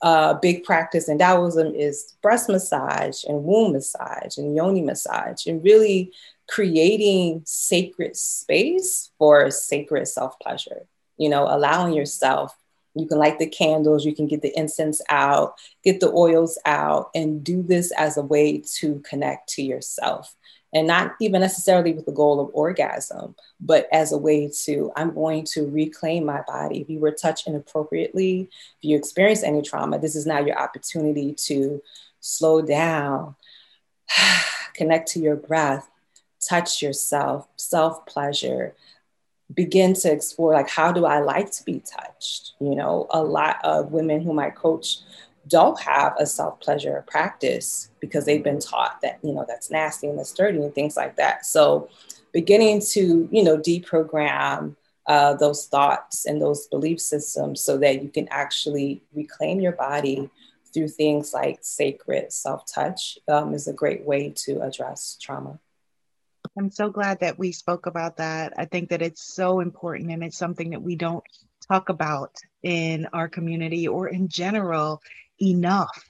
uh, 0.00 0.34
big 0.34 0.64
practice 0.64 1.08
in 1.08 1.18
Taoism 1.18 1.74
is 1.74 2.16
breast 2.22 2.48
massage 2.48 3.24
and 3.24 3.44
womb 3.44 3.72
massage 3.72 4.38
and 4.38 4.54
yoni 4.54 4.82
massage, 4.82 5.46
and 5.46 5.62
really 5.64 6.12
creating 6.48 7.42
sacred 7.44 8.16
space 8.16 9.10
for 9.18 9.50
sacred 9.50 10.06
self 10.06 10.38
pleasure. 10.40 10.86
You 11.16 11.28
know, 11.28 11.44
allowing 11.44 11.94
yourself, 11.94 12.56
you 12.94 13.06
can 13.06 13.18
light 13.18 13.38
the 13.38 13.48
candles, 13.48 14.04
you 14.04 14.14
can 14.14 14.28
get 14.28 14.42
the 14.42 14.56
incense 14.56 15.02
out, 15.08 15.54
get 15.84 16.00
the 16.00 16.12
oils 16.12 16.58
out, 16.64 17.10
and 17.14 17.42
do 17.42 17.62
this 17.62 17.92
as 17.92 18.16
a 18.16 18.22
way 18.22 18.62
to 18.78 19.00
connect 19.00 19.48
to 19.50 19.62
yourself 19.62 20.34
and 20.72 20.86
not 20.86 21.14
even 21.20 21.40
necessarily 21.40 21.92
with 21.92 22.06
the 22.06 22.12
goal 22.12 22.40
of 22.40 22.50
orgasm, 22.52 23.34
but 23.60 23.88
as 23.92 24.12
a 24.12 24.18
way 24.18 24.50
to, 24.64 24.92
I'm 24.96 25.14
going 25.14 25.44
to 25.52 25.66
reclaim 25.66 26.26
my 26.26 26.42
body. 26.46 26.80
If 26.80 26.90
you 26.90 26.98
were 26.98 27.12
touched 27.12 27.46
inappropriately, 27.46 28.48
if 28.50 28.84
you 28.84 28.96
experienced 28.96 29.44
any 29.44 29.62
trauma, 29.62 29.98
this 29.98 30.14
is 30.14 30.26
now 30.26 30.40
your 30.40 30.58
opportunity 30.58 31.32
to 31.46 31.82
slow 32.20 32.60
down, 32.60 33.34
connect 34.74 35.08
to 35.12 35.20
your 35.20 35.36
breath, 35.36 35.88
touch 36.46 36.82
yourself, 36.82 37.48
self 37.56 38.04
pleasure, 38.06 38.74
begin 39.54 39.94
to 39.94 40.12
explore 40.12 40.52
like, 40.52 40.68
how 40.68 40.92
do 40.92 41.06
I 41.06 41.20
like 41.20 41.50
to 41.52 41.64
be 41.64 41.80
touched? 41.80 42.52
You 42.60 42.74
know, 42.74 43.06
a 43.10 43.22
lot 43.22 43.56
of 43.64 43.92
women 43.92 44.20
whom 44.20 44.38
I 44.38 44.50
coach 44.50 44.98
don't 45.48 45.80
have 45.80 46.14
a 46.18 46.26
self 46.26 46.60
pleasure 46.60 47.04
practice 47.08 47.90
because 48.00 48.24
they've 48.24 48.44
been 48.44 48.60
taught 48.60 49.00
that 49.02 49.18
you 49.22 49.32
know 49.32 49.44
that's 49.48 49.70
nasty 49.70 50.06
and 50.06 50.18
that's 50.18 50.32
dirty 50.32 50.58
and 50.58 50.74
things 50.74 50.96
like 50.96 51.16
that 51.16 51.44
so 51.44 51.88
beginning 52.32 52.80
to 52.80 53.28
you 53.32 53.42
know 53.42 53.56
deprogram 53.58 54.76
uh, 55.08 55.34
those 55.34 55.66
thoughts 55.66 56.26
and 56.26 56.40
those 56.40 56.66
belief 56.66 57.00
systems 57.00 57.62
so 57.62 57.78
that 57.78 58.02
you 58.02 58.10
can 58.10 58.28
actually 58.30 59.02
reclaim 59.14 59.58
your 59.58 59.72
body 59.72 60.30
through 60.72 60.88
things 60.88 61.32
like 61.32 61.58
sacred 61.62 62.30
self 62.30 62.64
touch 62.72 63.18
um, 63.26 63.54
is 63.54 63.66
a 63.68 63.72
great 63.72 64.04
way 64.04 64.30
to 64.36 64.60
address 64.60 65.16
trauma. 65.20 65.58
I'm 66.58 66.70
so 66.70 66.90
glad 66.90 67.20
that 67.20 67.38
we 67.38 67.52
spoke 67.52 67.86
about 67.86 68.18
that. 68.18 68.52
I 68.58 68.66
think 68.66 68.90
that 68.90 69.00
it's 69.00 69.22
so 69.22 69.60
important 69.60 70.10
and 70.10 70.22
it's 70.22 70.36
something 70.36 70.70
that 70.70 70.82
we 70.82 70.94
don't 70.94 71.24
talk 71.68 71.88
about 71.88 72.32
in 72.62 73.06
our 73.12 73.28
community 73.28 73.88
or 73.88 74.08
in 74.08 74.28
general 74.28 75.02
enough. 75.40 76.04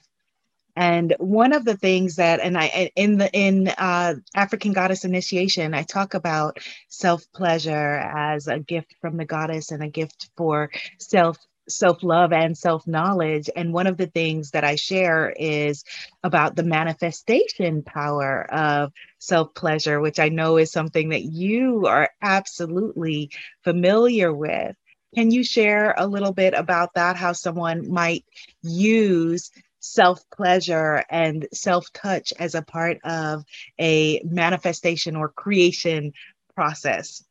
And 0.75 1.13
one 1.19 1.51
of 1.53 1.65
the 1.65 1.75
things 1.75 2.15
that, 2.15 2.39
and 2.39 2.57
I 2.57 2.91
in 2.95 3.17
the 3.17 3.29
in 3.33 3.67
uh, 3.67 4.15
African 4.33 4.71
Goddess 4.71 5.03
Initiation, 5.03 5.73
I 5.73 5.83
talk 5.83 6.13
about 6.13 6.59
self 6.87 7.23
pleasure 7.33 7.97
as 7.97 8.47
a 8.47 8.59
gift 8.59 8.95
from 9.01 9.17
the 9.17 9.25
goddess 9.25 9.71
and 9.71 9.83
a 9.83 9.89
gift 9.89 10.29
for 10.37 10.71
self 10.97 11.37
self 11.67 12.01
love 12.03 12.31
and 12.31 12.57
self 12.57 12.87
knowledge. 12.87 13.49
And 13.55 13.73
one 13.73 13.87
of 13.87 13.97
the 13.97 14.07
things 14.07 14.51
that 14.51 14.63
I 14.63 14.75
share 14.75 15.33
is 15.37 15.83
about 16.23 16.55
the 16.55 16.63
manifestation 16.63 17.83
power 17.83 18.45
of 18.53 18.93
self 19.19 19.53
pleasure, 19.53 19.99
which 19.99 20.19
I 20.19 20.29
know 20.29 20.57
is 20.57 20.71
something 20.71 21.09
that 21.09 21.23
you 21.23 21.87
are 21.87 22.09
absolutely 22.21 23.31
familiar 23.63 24.33
with. 24.33 24.75
Can 25.15 25.31
you 25.31 25.43
share 25.43 25.95
a 25.97 26.07
little 26.07 26.33
bit 26.33 26.53
about 26.53 26.93
that? 26.93 27.15
How 27.15 27.33
someone 27.33 27.91
might 27.91 28.25
use 28.61 29.51
self 29.79 30.23
pleasure 30.29 31.03
and 31.09 31.47
self 31.53 31.91
touch 31.93 32.33
as 32.37 32.55
a 32.55 32.61
part 32.61 32.99
of 33.03 33.43
a 33.79 34.21
manifestation 34.23 35.15
or 35.15 35.29
creation 35.29 36.13
process? 36.55 37.23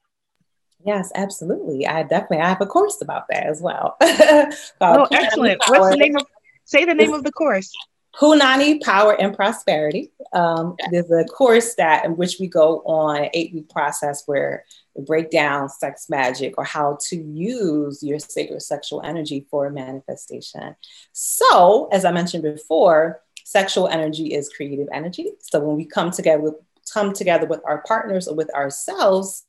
Yes, 0.85 1.11
absolutely. 1.15 1.87
I 1.87 2.03
definitely 2.03 2.39
I 2.39 2.49
have 2.49 2.61
a 2.61 2.67
course 2.67 3.01
about 3.01 3.25
that 3.31 3.47
as 3.47 3.61
well. 3.61 3.97
oh, 4.01 5.07
excellent! 5.11 5.63
What's 5.69 5.91
the 5.91 5.97
name 5.97 6.17
of? 6.17 6.27
Say 6.65 6.85
the 6.85 6.95
name 6.95 7.15
of 7.15 7.25
the 7.25 7.33
course. 7.33 7.73
Punani 8.21 8.83
Power 8.83 9.21
and 9.21 9.35
Prosperity. 9.35 10.11
Um, 10.33 10.77
there's 10.91 11.11
a 11.11 11.25
course 11.25 11.75
that 11.77 12.05
in 12.05 12.17
which 12.17 12.39
we 12.41 12.49
go 12.49 12.81
on 12.81 13.25
an 13.25 13.31
eight 13.33 13.55
week 13.55 13.69
process 13.69 14.25
where 14.27 14.65
we 14.95 15.05
break 15.05 15.31
down 15.31 15.69
sex 15.69 16.09
magic 16.11 16.55
or 16.59 16.65
how 16.65 16.99
to 17.09 17.17
use 17.17 18.03
your 18.03 18.19
sacred 18.19 18.61
sexual 18.61 19.03
energy 19.03 19.47
for 19.51 19.71
manifestation. 19.71 20.75
So, 21.13 21.89
as 21.93 22.05
I 22.05 22.11
mentioned 22.11 22.43
before, 22.43 23.21
sexual 23.45 23.89
energy 23.89 24.35
is 24.35 24.51
creative 24.51 24.89
energy. 24.93 25.31
So 25.41 25.61
when 25.61 25.77
we 25.77 25.85
come 25.85 26.11
together 26.11 26.43
with 26.43 26.55
come 26.93 27.13
together 27.13 27.47
with 27.47 27.61
our 27.67 27.83
partners 27.87 28.27
or 28.27 28.35
with 28.35 28.53
ourselves, 28.55 29.45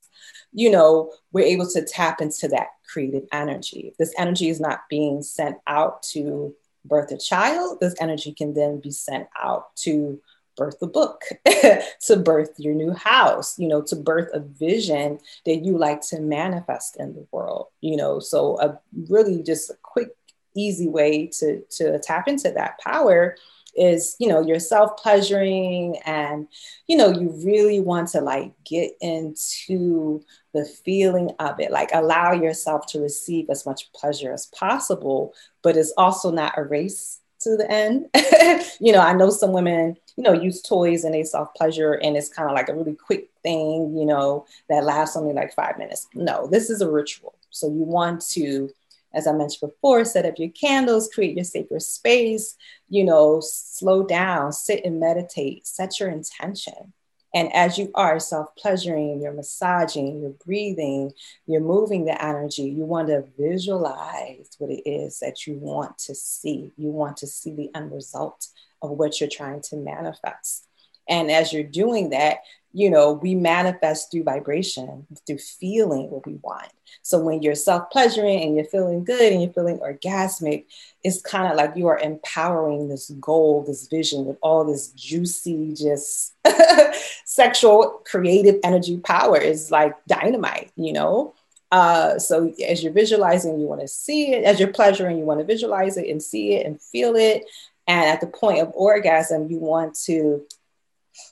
you 0.52 0.70
know, 0.70 1.12
we're 1.32 1.46
able 1.46 1.68
to 1.68 1.84
tap 1.84 2.22
into 2.22 2.48
that 2.50 2.68
creative 2.92 3.24
energy. 3.32 3.94
This 3.98 4.14
energy 4.18 4.50
is 4.50 4.60
not 4.60 4.82
being 4.90 5.22
sent 5.22 5.58
out 5.68 6.04
to 6.12 6.54
birth 6.90 7.12
a 7.12 7.18
child, 7.18 7.80
this 7.80 7.96
energy 8.00 8.34
can 8.34 8.54
then 8.54 8.80
be 8.80 8.92
sent 8.92 9.28
out 9.42 9.76
to 9.78 10.20
birth 10.58 10.82
a 10.82 10.88
book, 10.88 11.24
to 11.46 12.18
birth 12.18 12.56
your 12.58 12.74
new 12.76 12.92
house, 12.92 13.58
you 13.58 13.68
know, 13.68 13.82
to 13.82 13.96
birth 13.96 14.30
a 14.34 14.42
vision 14.42 15.20
that 15.46 15.64
you 15.64 15.78
like 15.78 16.02
to 16.02 16.20
manifest 16.20 16.98
in 17.00 17.14
the 17.14 17.26
world, 17.32 17.68
you 17.80 17.96
know. 17.96 18.20
So 18.20 18.60
a 18.60 18.80
really 19.10 19.42
just 19.42 19.70
a 19.70 19.76
quick, 19.82 20.10
easy 20.56 20.88
way 20.88 21.28
to 21.28 21.62
to 21.78 22.00
tap 22.00 22.28
into 22.28 22.52
that 22.52 22.80
power 22.80 23.36
is 23.80 24.16
you 24.20 24.28
know 24.28 24.42
you're 24.42 24.60
self-pleasuring 24.60 25.98
and 26.06 26.48
you 26.88 26.98
know 26.98 27.10
you 27.10 27.32
really 27.46 27.80
want 27.80 28.10
to 28.10 28.22
like 28.22 28.54
get 28.66 28.92
into 29.02 30.22
the 30.54 30.66
feeling 30.66 31.32
of 31.40 31.60
it. 31.60 31.72
Like 31.72 31.90
allow 31.94 32.34
yourself 32.34 32.86
to 32.88 33.00
receive 33.00 33.50
as 33.50 33.66
much 33.66 33.92
pleasure 33.94 34.34
as 34.34 34.48
possible 34.48 35.34
but 35.64 35.78
it's 35.78 35.94
also 35.98 36.32
not 36.32 36.58
a 36.58 36.64
race 36.64 37.20
to 37.42 37.56
the 37.58 37.70
end. 37.72 38.08
You 38.82 38.94
know 38.94 39.02
i 39.02 39.14
know 39.14 39.30
some 39.30 39.52
women 39.52 39.98
you 40.16 40.24
know 40.24 40.34
use 40.34 40.62
toys 40.62 41.04
and 41.04 41.14
they 41.14 41.24
self 41.24 41.54
pleasure 41.54 41.94
and 41.94 42.18
it's 42.18 42.30
kind 42.30 42.50
of 42.50 42.56
like 42.56 42.70
a 42.70 42.76
really 42.76 42.96
quick 42.96 43.30
thing 43.44 43.96
you 43.98 44.06
know 44.06 44.46
that 44.70 44.84
lasts 44.84 45.16
only 45.16 45.34
like 45.34 45.54
five 45.54 45.78
minutes. 45.78 46.08
No 46.14 46.48
this 46.48 46.70
is 46.70 46.82
a 46.82 46.90
ritual. 46.90 47.36
So 47.50 47.68
you 47.68 47.84
want 47.84 48.22
to 48.32 48.70
as 49.14 49.28
I 49.28 49.32
mentioned 49.32 49.72
before, 49.72 50.06
set 50.06 50.26
up 50.26 50.38
your 50.38 50.50
candles, 50.50 51.10
create 51.14 51.36
your 51.36 51.46
sacred 51.46 51.82
space, 51.82 52.56
you 52.90 53.04
know, 53.04 53.40
slow 53.42 54.04
down, 54.04 54.52
sit 54.52 54.86
and 54.86 55.00
meditate, 55.00 55.66
set 55.66 56.00
your 56.00 56.10
intention. 56.10 56.94
And 57.34 57.54
as 57.54 57.78
you 57.78 57.92
are 57.94 58.20
self 58.20 58.56
pleasuring, 58.56 59.22
you're 59.22 59.34
massaging, 59.34 60.22
you're 60.22 60.36
breathing, 60.46 61.12
you're 61.46 61.62
moving 61.62 62.06
the 62.06 62.24
energy, 62.24 62.64
you 62.64 62.86
want 62.86 63.10
to 63.10 63.26
visualize 63.38 64.50
what 64.58 64.72
it 64.72 64.90
is 64.90 65.20
that 65.20 65.46
you 65.46 65.56
want 65.56 65.98
to 66.00 66.16
see. 66.16 66.72
You 66.76 66.90
want 66.90 67.18
to 67.18 67.28
see 67.28 67.54
the 67.54 67.70
end 67.76 67.92
result 67.92 68.48
of 68.82 68.92
what 68.92 69.20
you're 69.20 69.30
trying 69.30 69.62
to 69.62 69.76
manifest. 69.76 70.66
And 71.08 71.30
as 71.30 71.52
you're 71.52 71.64
doing 71.64 72.12
that, 72.12 72.40
you 72.72 72.90
know, 72.90 73.14
we 73.14 73.36
manifest 73.36 74.12
through 74.12 74.24
vibration, 74.24 75.08
through 75.26 75.40
feeling 75.40 76.10
what 76.10 76.26
we 76.26 76.36
want. 76.44 76.72
So 77.02 77.20
when 77.20 77.42
you're 77.42 77.56
self 77.56 77.90
pleasuring 77.90 78.44
and 78.44 78.56
you're 78.56 78.66
feeling 78.66 79.04
good 79.04 79.32
and 79.32 79.42
you're 79.42 79.54
feeling 79.54 79.80
orgasmic, 79.80 80.66
it's 81.04 81.22
kind 81.22 81.52
of 81.52 81.58
like 81.58 81.76
you 81.76 81.88
are 81.88 81.98
empowering 81.98 82.88
this 82.88 83.10
goal, 83.20 83.64
this 83.66 83.88
vision 83.88 84.26
with 84.26 84.38
all 84.42 84.64
this 84.66 84.90
juicy, 84.90 85.74
just 85.74 86.36
sexual, 87.26 88.02
creative 88.06 88.60
energy 88.64 88.98
power 88.98 89.38
is 89.38 89.72
like 89.72 89.94
dynamite, 90.08 90.72
you 90.76 90.94
know? 90.94 91.34
Uh, 91.72 92.18
so 92.18 92.52
as 92.68 92.84
you're 92.84 92.94
visualizing, 92.94 93.60
you 93.60 93.68
want 93.68 93.82
to 93.82 93.88
see 93.88 94.34
it. 94.34 94.44
As 94.44 94.60
you're 94.60 94.74
pleasuring, 94.74 95.18
you 95.18 95.24
want 95.24 95.40
to 95.40 95.46
visualize 95.46 95.98
it 95.98 96.10
and 96.10 96.22
see 96.22 96.54
it 96.54 96.66
and 96.66 96.82
feel 96.82 97.16
it. 97.16 97.46
And 97.88 98.06
at 98.10 98.22
the 98.22 98.28
point 98.28 98.60
of 98.60 98.72
orgasm, 98.76 99.50
you 99.50 99.58
want 99.58 99.96
to 100.06 100.46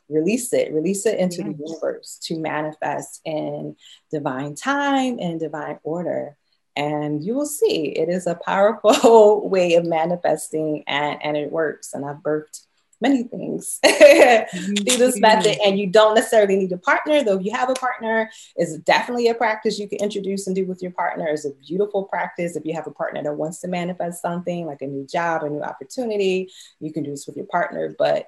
release 0.10 0.54
it, 0.54 0.74
release 0.74 1.06
it 1.06 1.20
into 1.20 1.38
yes. 1.38 1.46
the 1.46 1.64
universe 1.66 2.20
to 2.24 2.40
manifest 2.40 3.22
in 3.26 3.76
divine 4.12 4.56
time 4.56 5.20
and 5.20 5.40
divine 5.40 5.80
order. 5.84 6.38
And 6.76 7.24
you 7.24 7.34
will 7.34 7.48
see 7.48 7.86
it 7.88 8.08
is 8.08 8.28
a 8.28 8.36
powerful 8.36 9.50
way 9.50 9.76
of 9.76 9.86
manifesting 9.86 10.84
and, 10.88 11.22
and 11.24 11.36
it 11.36 11.52
works. 11.52 11.94
And 11.94 12.06
I've 12.06 12.18
birthed 12.18 12.68
many 13.02 13.24
things 13.24 13.80
through 13.86 14.76
this 14.98 15.20
method. 15.20 15.58
And 15.64 15.78
you 15.80 15.88
don't 15.88 16.16
necessarily 16.16 16.56
need 16.56 16.72
a 16.72 16.78
partner, 16.78 17.24
though 17.24 17.38
if 17.38 17.46
you 17.46 17.52
have 17.52 17.70
a 17.70 17.76
partner, 17.76 18.30
it's 18.56 18.78
definitely 18.80 19.28
a 19.28 19.36
practice 19.36 19.80
you 19.80 19.88
can 19.88 20.00
introduce 20.00 20.48
and 20.48 20.56
do 20.56 20.66
with 20.66 20.82
your 20.82 20.92
partner. 20.92 21.28
It's 21.28 21.46
a 21.46 21.52
beautiful 21.54 22.04
practice. 22.04 22.56
If 22.56 22.66
you 22.66 22.74
have 22.74 22.88
a 22.88 22.92
partner 22.92 23.24
that 23.24 23.36
wants 23.36 23.60
to 23.62 23.68
manifest 23.68 24.22
something 24.22 24.66
like 24.66 24.82
a 24.82 24.88
new 24.88 25.06
job, 25.06 25.44
a 25.44 25.50
new 25.50 25.62
opportunity, 25.62 26.52
you 26.80 26.92
can 26.92 27.04
do 27.04 27.12
this 27.12 27.28
with 27.28 27.36
your 27.38 27.46
partner. 27.46 27.96
But 27.98 28.28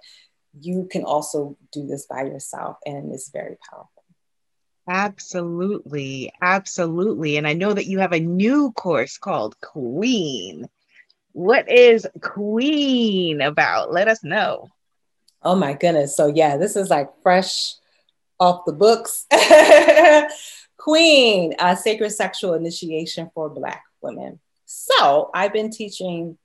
you 0.60 0.88
can 0.90 1.04
also 1.04 1.58
do 1.72 1.86
this 1.86 2.06
by 2.06 2.24
yourself 2.24 2.78
and 2.86 3.14
it's 3.14 3.30
very 3.30 3.58
powerful. 3.70 4.04
Absolutely. 4.88 6.34
Absolutely. 6.42 7.38
And 7.38 7.48
I 7.48 7.54
know 7.54 7.74
that 7.74 7.86
you 7.86 8.00
have 8.00 8.12
a 8.12 8.20
new 8.20 8.72
course 8.72 9.18
called 9.18 9.60
Queen. 9.62 10.68
What 11.34 11.70
is 11.70 12.08
Queen 12.22 13.40
about? 13.42 13.94
Let 13.94 14.08
us 14.08 14.24
know. 14.24 14.70
Oh 15.44 15.56
my 15.56 15.74
goodness. 15.74 16.18
So, 16.18 16.28
yeah, 16.28 16.58
this 16.58 16.76
is 16.76 16.90
like 16.90 17.10
fresh 17.22 17.76
off 18.40 18.66
the 18.66 18.74
books. 18.74 19.26
Queen, 20.78 21.54
a 21.60 21.78
sacred 21.78 22.10
sexual 22.10 22.56
initiation 22.56 23.30
for 23.34 23.50
Black 23.50 23.84
women. 24.02 24.40
So, 24.66 25.30
I've 25.34 25.54
been 25.54 25.70
teaching 25.70 26.38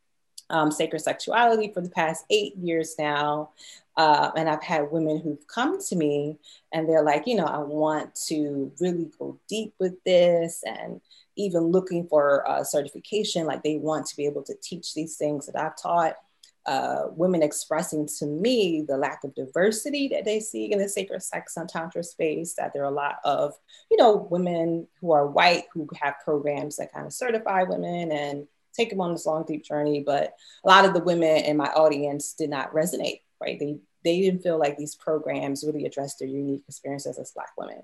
um, 0.50 0.70
sacred 0.70 1.00
sexuality 1.00 1.72
for 1.72 1.80
the 1.80 1.90
past 1.90 2.24
eight 2.30 2.56
years 2.56 2.94
now. 2.98 3.50
Uh, 3.96 4.30
and 4.36 4.48
I've 4.48 4.62
had 4.62 4.90
women 4.90 5.20
who've 5.20 5.46
come 5.46 5.80
to 5.82 5.96
me 5.96 6.38
and 6.72 6.88
they're 6.88 7.04
like, 7.04 7.26
you 7.26 7.36
know, 7.36 7.44
I 7.44 7.58
want 7.58 8.14
to 8.26 8.72
really 8.80 9.10
go 9.18 9.38
deep 9.48 9.72
with 9.78 10.02
this 10.04 10.64
and 10.66 11.00
even 11.36 11.62
looking 11.62 12.06
for 12.08 12.44
a 12.48 12.64
certification, 12.64 13.46
like 13.46 13.62
they 13.62 13.76
want 13.76 14.06
to 14.06 14.16
be 14.16 14.26
able 14.26 14.42
to 14.44 14.54
teach 14.62 14.94
these 14.94 15.16
things 15.16 15.46
that 15.46 15.56
I've 15.56 15.76
taught. 15.76 16.16
Uh, 16.66 17.08
women 17.10 17.42
expressing 17.42 18.08
to 18.08 18.24
me 18.24 18.82
the 18.88 18.96
lack 18.96 19.22
of 19.22 19.34
diversity 19.34 20.08
that 20.08 20.24
they 20.24 20.40
see 20.40 20.72
in 20.72 20.78
the 20.78 20.88
sacred 20.88 21.22
sex 21.22 21.58
and 21.58 21.68
tantra 21.68 22.02
space 22.02 22.54
that 22.54 22.72
there 22.72 22.82
are 22.82 22.86
a 22.86 22.90
lot 22.90 23.16
of 23.22 23.52
you 23.90 23.98
know 23.98 24.26
women 24.30 24.88
who 24.98 25.12
are 25.12 25.26
white 25.26 25.64
who 25.74 25.86
have 26.00 26.14
programs 26.24 26.76
that 26.76 26.90
kind 26.90 27.04
of 27.04 27.12
certify 27.12 27.64
women 27.64 28.10
and 28.10 28.46
take 28.74 28.90
them 28.90 29.00
on 29.00 29.12
this 29.12 29.26
long 29.26 29.44
deep 29.46 29.64
journey 29.64 30.02
but 30.04 30.34
a 30.64 30.68
lot 30.68 30.84
of 30.84 30.92
the 30.94 31.00
women 31.00 31.44
in 31.44 31.56
my 31.56 31.68
audience 31.68 32.34
did 32.34 32.50
not 32.50 32.72
resonate 32.72 33.20
right? 33.44 33.58
They 33.58 33.78
they 34.04 34.20
didn't 34.20 34.42
feel 34.42 34.58
like 34.58 34.76
these 34.76 34.94
programs 34.94 35.64
really 35.64 35.86
addressed 35.86 36.18
their 36.18 36.28
unique 36.28 36.62
experiences 36.68 37.18
as 37.18 37.30
Black 37.30 37.52
women. 37.56 37.82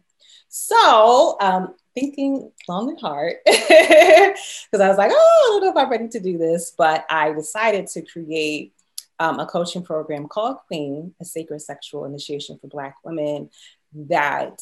So, 0.48 1.38
um, 1.40 1.74
thinking 1.94 2.52
long 2.68 2.90
and 2.90 3.00
hard, 3.00 3.36
because 3.46 4.80
I 4.80 4.88
was 4.88 4.98
like, 4.98 5.12
oh, 5.14 5.14
I 5.14 5.60
don't 5.60 5.64
know 5.64 5.70
if 5.70 5.82
I'm 5.82 5.90
ready 5.90 6.08
to 6.08 6.20
do 6.20 6.36
this, 6.36 6.74
but 6.76 7.06
I 7.08 7.32
decided 7.32 7.86
to 7.88 8.02
create 8.02 8.74
um, 9.18 9.40
a 9.40 9.46
coaching 9.46 9.82
program 9.82 10.28
called 10.28 10.58
Queen, 10.66 11.14
a 11.22 11.24
sacred 11.24 11.60
sexual 11.62 12.04
initiation 12.04 12.58
for 12.58 12.66
Black 12.66 12.96
women 13.02 13.48
that 13.94 14.60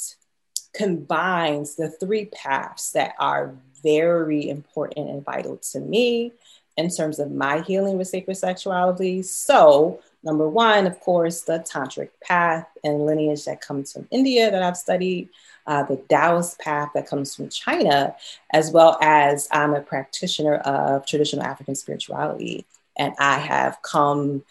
combines 0.78 1.74
the 1.74 1.90
three 1.90 2.26
paths 2.26 2.92
that 2.92 3.14
are 3.18 3.52
very 3.82 4.48
important 4.48 5.10
and 5.10 5.24
vital 5.24 5.56
to 5.56 5.80
me 5.80 6.32
in 6.76 6.88
terms 6.88 7.18
of 7.18 7.32
my 7.32 7.60
healing 7.62 7.98
with 7.98 8.06
sacred 8.06 8.36
sexuality. 8.36 9.22
So, 9.22 10.00
number 10.22 10.48
one, 10.48 10.86
of 10.86 11.00
course, 11.00 11.42
the 11.42 11.58
tantric 11.58 12.10
path 12.22 12.68
and 12.84 13.04
lineage 13.04 13.44
that 13.46 13.60
comes 13.60 13.92
from 13.92 14.06
India 14.12 14.50
that 14.50 14.62
I've 14.62 14.76
studied, 14.76 15.28
uh, 15.66 15.82
the 15.82 15.96
Taoist 16.08 16.60
path 16.60 16.90
that 16.94 17.08
comes 17.08 17.34
from 17.34 17.48
China, 17.48 18.14
as 18.52 18.70
well 18.70 18.96
as 19.02 19.48
I'm 19.50 19.74
a 19.74 19.80
practitioner 19.80 20.54
of 20.54 21.04
traditional 21.04 21.44
African 21.44 21.74
spirituality. 21.74 22.64
And 22.96 23.14
I 23.18 23.38
have 23.38 23.82
come 23.82 24.44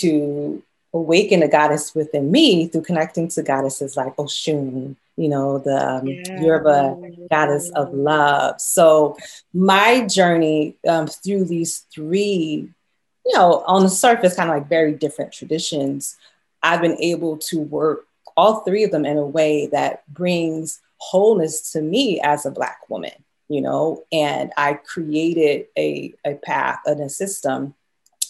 to 0.00 0.62
awaken 0.94 1.40
the 1.40 1.48
goddess 1.48 1.94
within 1.94 2.30
me 2.30 2.66
through 2.66 2.82
connecting 2.82 3.28
to 3.28 3.42
goddesses 3.42 3.96
like 3.96 4.16
Oshun, 4.16 4.96
you 5.16 5.28
know, 5.28 5.58
the 5.58 5.96
um, 5.96 6.06
yeah. 6.06 6.40
Yoruba 6.40 6.96
goddess 7.30 7.70
of 7.70 7.92
love. 7.92 8.60
So 8.60 9.16
my 9.52 10.06
journey 10.06 10.76
um, 10.88 11.06
through 11.06 11.44
these 11.44 11.80
three, 11.92 12.68
you 13.26 13.34
know, 13.34 13.62
on 13.66 13.82
the 13.82 13.90
surface, 13.90 14.36
kind 14.36 14.48
of 14.48 14.56
like 14.56 14.68
very 14.68 14.92
different 14.92 15.32
traditions, 15.32 16.16
I've 16.62 16.80
been 16.80 17.00
able 17.00 17.36
to 17.38 17.60
work 17.60 18.06
all 18.36 18.60
three 18.60 18.84
of 18.84 18.90
them 18.90 19.04
in 19.04 19.16
a 19.18 19.26
way 19.26 19.66
that 19.66 20.02
brings 20.12 20.80
wholeness 20.98 21.72
to 21.72 21.82
me 21.82 22.20
as 22.20 22.46
a 22.46 22.50
Black 22.50 22.88
woman, 22.88 23.12
you 23.48 23.60
know, 23.60 24.04
and 24.12 24.52
I 24.56 24.74
created 24.74 25.66
a, 25.76 26.14
a 26.24 26.34
path 26.34 26.78
and 26.86 27.00
a 27.00 27.08
system 27.08 27.74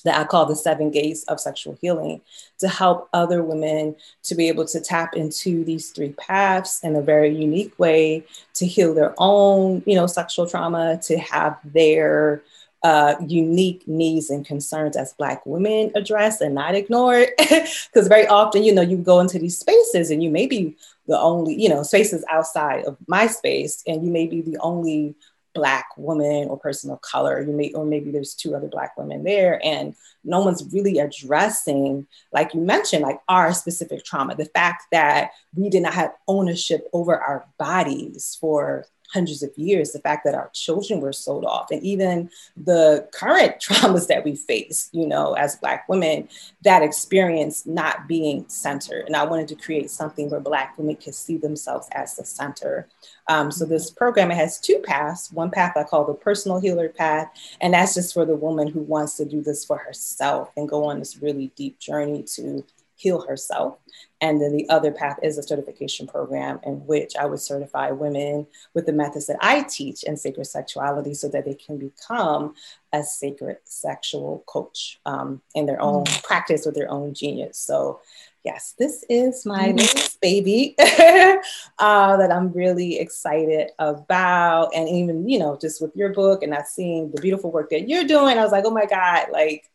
that 0.08 0.18
I 0.18 0.24
call 0.24 0.46
the 0.46 0.56
seven 0.56 0.90
gates 0.90 1.22
of 1.24 1.38
sexual 1.38 1.76
healing 1.82 2.22
to 2.60 2.68
help 2.68 3.10
other 3.12 3.42
women 3.42 3.94
to 4.22 4.34
be 4.34 4.48
able 4.48 4.64
to 4.64 4.80
tap 4.80 5.14
into 5.14 5.64
these 5.64 5.90
three 5.90 6.14
paths 6.14 6.80
in 6.82 6.96
a 6.96 7.02
very 7.02 7.34
unique 7.34 7.78
way 7.78 8.24
to 8.54 8.66
heal 8.66 8.94
their 8.94 9.14
own, 9.18 9.82
you 9.86 9.94
know, 9.94 10.06
sexual 10.06 10.46
trauma, 10.46 10.98
to 11.02 11.18
have 11.18 11.58
their 11.62 12.42
uh, 12.82 13.16
unique 13.26 13.86
needs 13.86 14.30
and 14.30 14.46
concerns 14.46 14.96
as 14.96 15.12
Black 15.12 15.44
women 15.44 15.90
addressed 15.94 16.40
and 16.40 16.54
not 16.54 16.74
ignored. 16.74 17.28
Because 17.36 18.08
very 18.08 18.26
often, 18.26 18.64
you 18.64 18.72
know, 18.72 18.82
you 18.82 18.96
go 18.96 19.20
into 19.20 19.38
these 19.38 19.58
spaces 19.58 20.10
and 20.10 20.22
you 20.22 20.30
may 20.30 20.46
be 20.46 20.74
the 21.06 21.18
only, 21.20 21.60
you 21.60 21.68
know, 21.68 21.82
spaces 21.82 22.24
outside 22.30 22.84
of 22.84 22.96
my 23.06 23.26
space, 23.26 23.82
and 23.86 24.04
you 24.04 24.10
may 24.10 24.26
be 24.26 24.40
the 24.40 24.56
only 24.58 25.14
black 25.58 25.88
woman 25.96 26.48
or 26.48 26.56
person 26.56 26.88
of 26.88 27.00
color 27.00 27.42
you 27.42 27.52
may 27.52 27.72
or 27.72 27.84
maybe 27.84 28.12
there's 28.12 28.32
two 28.32 28.54
other 28.54 28.68
black 28.68 28.96
women 28.96 29.24
there 29.24 29.60
and 29.64 29.96
no 30.22 30.40
one's 30.40 30.64
really 30.72 31.00
addressing 31.00 32.06
like 32.32 32.54
you 32.54 32.60
mentioned 32.60 33.02
like 33.02 33.18
our 33.28 33.52
specific 33.52 34.04
trauma 34.04 34.36
the 34.36 34.44
fact 34.44 34.84
that 34.92 35.32
we 35.56 35.68
did 35.68 35.82
not 35.82 35.92
have 35.92 36.12
ownership 36.28 36.88
over 36.92 37.18
our 37.18 37.44
bodies 37.58 38.38
for 38.40 38.86
hundreds 39.12 39.42
of 39.42 39.50
years, 39.56 39.92
the 39.92 40.00
fact 40.00 40.24
that 40.24 40.34
our 40.34 40.50
children 40.52 41.00
were 41.00 41.12
sold 41.12 41.44
off, 41.44 41.70
and 41.70 41.82
even 41.82 42.30
the 42.56 43.08
current 43.12 43.56
traumas 43.60 44.06
that 44.08 44.24
we 44.24 44.36
face, 44.36 44.88
you 44.92 45.06
know, 45.06 45.34
as 45.34 45.56
Black 45.56 45.88
women, 45.88 46.28
that 46.62 46.82
experience 46.82 47.66
not 47.66 48.06
being 48.06 48.44
centered. 48.48 49.06
And 49.06 49.16
I 49.16 49.24
wanted 49.24 49.48
to 49.48 49.54
create 49.54 49.90
something 49.90 50.30
where 50.30 50.40
Black 50.40 50.76
women 50.78 50.96
could 50.96 51.14
see 51.14 51.36
themselves 51.36 51.88
as 51.92 52.16
the 52.16 52.24
center. 52.24 52.88
Um, 53.28 53.50
so 53.50 53.64
this 53.64 53.90
program 53.90 54.30
it 54.30 54.36
has 54.36 54.58
two 54.58 54.78
paths. 54.78 55.30
One 55.32 55.50
path 55.50 55.76
I 55.76 55.84
call 55.84 56.04
the 56.04 56.14
personal 56.14 56.60
healer 56.60 56.88
path, 56.88 57.30
and 57.60 57.74
that's 57.74 57.94
just 57.94 58.14
for 58.14 58.24
the 58.24 58.36
woman 58.36 58.68
who 58.68 58.80
wants 58.80 59.16
to 59.16 59.24
do 59.24 59.42
this 59.42 59.64
for 59.64 59.78
herself 59.78 60.50
and 60.56 60.68
go 60.68 60.84
on 60.84 60.98
this 60.98 61.18
really 61.18 61.52
deep 61.56 61.78
journey 61.78 62.22
to 62.34 62.64
heal 62.98 63.20
herself. 63.20 63.78
And 64.20 64.40
then 64.40 64.56
the 64.56 64.68
other 64.68 64.90
path 64.90 65.18
is 65.22 65.38
a 65.38 65.42
certification 65.42 66.08
program 66.08 66.58
in 66.64 66.84
which 66.87 67.14
I 67.16 67.26
would 67.26 67.38
certify 67.38 67.92
women 67.92 68.48
with 68.74 68.87
the 68.87 68.92
methods 68.92 69.28
that 69.28 69.38
I 69.40 69.62
teach 69.62 70.02
in 70.02 70.16
sacred 70.16 70.46
sexuality 70.46 71.14
so 71.14 71.28
that 71.28 71.44
they 71.44 71.54
can 71.54 71.78
become 71.78 72.54
a 72.92 73.04
sacred 73.04 73.58
sexual 73.62 74.42
coach 74.46 74.98
um, 75.06 75.40
in 75.54 75.66
their 75.66 75.80
own 75.80 76.04
mm. 76.04 76.22
practice 76.24 76.66
with 76.66 76.74
their 76.74 76.90
own 76.90 77.14
genius. 77.14 77.58
So, 77.58 78.00
yes, 78.44 78.74
this 78.76 79.04
is 79.08 79.46
my 79.46 79.72
mm. 79.72 80.20
baby 80.20 80.74
uh, 80.80 82.16
that 82.16 82.32
I'm 82.32 82.52
really 82.52 82.98
excited 82.98 83.70
about. 83.78 84.74
And 84.74 84.88
even, 84.88 85.28
you 85.28 85.38
know, 85.38 85.56
just 85.56 85.80
with 85.80 85.94
your 85.94 86.12
book 86.12 86.42
and 86.42 86.50
not 86.50 86.66
seeing 86.66 87.12
the 87.12 87.20
beautiful 87.20 87.52
work 87.52 87.70
that 87.70 87.88
you're 87.88 88.04
doing, 88.04 88.37
I 88.37 88.42
was 88.42 88.50
like, 88.50 88.64
oh 88.66 88.72
my 88.72 88.87
God, 88.87 89.28
like, 89.30 89.70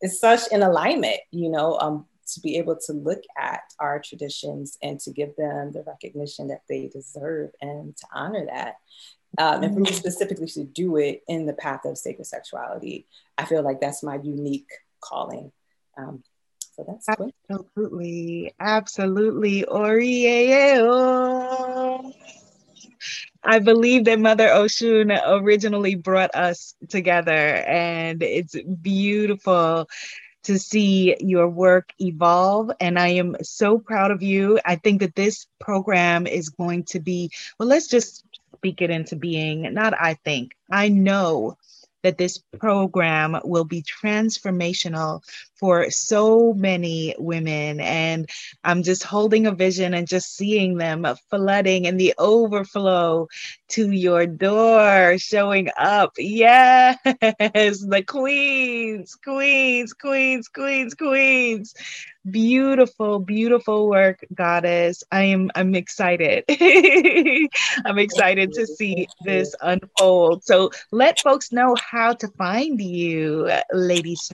it's 0.00 0.20
such 0.20 0.42
an 0.52 0.62
alignment, 0.62 1.18
you 1.30 1.50
know, 1.50 1.78
um, 1.78 2.06
to 2.34 2.40
be 2.40 2.56
able 2.56 2.76
to 2.86 2.92
look 2.92 3.22
at 3.36 3.62
our 3.78 4.00
traditions 4.00 4.78
and 4.82 5.00
to 5.00 5.10
give 5.10 5.34
them 5.36 5.72
the 5.72 5.82
recognition 5.86 6.48
that 6.48 6.62
they 6.68 6.88
deserve 6.88 7.50
and 7.60 7.96
to 7.96 8.06
honor 8.12 8.46
that. 8.46 8.76
Um, 9.36 9.62
and 9.62 9.74
for 9.74 9.80
me 9.80 9.90
mm-hmm. 9.90 9.94
specifically 9.94 10.46
to 10.48 10.64
do 10.64 10.96
it 10.96 11.22
in 11.28 11.46
the 11.46 11.52
path 11.52 11.84
of 11.84 11.98
sacred 11.98 12.26
sexuality, 12.26 13.06
I 13.36 13.44
feel 13.44 13.62
like 13.62 13.80
that's 13.80 14.02
my 14.02 14.18
unique 14.22 14.70
calling. 15.00 15.52
Um, 15.96 16.22
so 16.76 16.84
that's 16.86 17.08
absolutely, 17.08 18.54
absolutely, 18.60 19.64
Ori. 19.64 20.26
I 23.44 23.58
believe 23.60 24.04
that 24.04 24.18
Mother 24.18 24.48
Oshun 24.48 25.20
originally 25.26 25.94
brought 25.94 26.34
us 26.34 26.74
together, 26.88 27.32
and 27.32 28.22
it's 28.22 28.54
beautiful 28.82 29.88
to 30.44 30.58
see 30.58 31.16
your 31.20 31.48
work 31.48 31.92
evolve. 32.00 32.70
And 32.80 32.98
I 32.98 33.08
am 33.08 33.36
so 33.42 33.78
proud 33.78 34.10
of 34.10 34.22
you. 34.22 34.58
I 34.64 34.76
think 34.76 35.00
that 35.00 35.14
this 35.14 35.46
program 35.58 36.26
is 36.26 36.48
going 36.48 36.84
to 36.84 37.00
be, 37.00 37.30
well, 37.58 37.68
let's 37.68 37.88
just 37.88 38.24
speak 38.56 38.80
it 38.82 38.90
into 38.90 39.16
being. 39.16 39.72
Not 39.74 39.94
I 39.98 40.14
think, 40.14 40.52
I 40.70 40.88
know 40.88 41.56
that 42.02 42.18
this 42.18 42.38
program 42.58 43.38
will 43.44 43.64
be 43.64 43.82
transformational 43.82 45.22
for 45.58 45.90
so 45.90 46.52
many 46.54 47.14
women. 47.18 47.80
And 47.80 48.28
I'm 48.64 48.82
just 48.82 49.02
holding 49.02 49.46
a 49.46 49.52
vision 49.52 49.94
and 49.94 50.06
just 50.06 50.36
seeing 50.36 50.76
them 50.78 51.06
flooding 51.30 51.86
and 51.86 51.98
the 51.98 52.14
overflow 52.18 53.28
to 53.68 53.90
your 53.90 54.26
door, 54.26 55.16
showing 55.18 55.68
up. 55.76 56.12
Yes, 56.16 56.96
the 57.04 58.04
queens, 58.06 59.16
queens, 59.16 59.92
queens, 59.92 60.48
queens, 60.48 60.94
queens. 60.94 61.74
Beautiful, 62.30 63.20
beautiful 63.20 63.88
work, 63.88 64.24
goddess. 64.34 65.02
I 65.10 65.24
am 65.24 65.50
I'm 65.54 65.74
excited. 65.74 66.44
I'm 67.84 67.98
excited 67.98 68.52
to 68.54 68.66
see 68.66 69.08
this 69.24 69.54
unfold. 69.60 70.44
So 70.44 70.70
let 70.92 71.20
folks 71.20 71.52
know 71.52 71.74
how 71.76 72.12
to 72.14 72.28
find 72.28 72.80
you, 72.80 73.50
ladies 73.72 74.30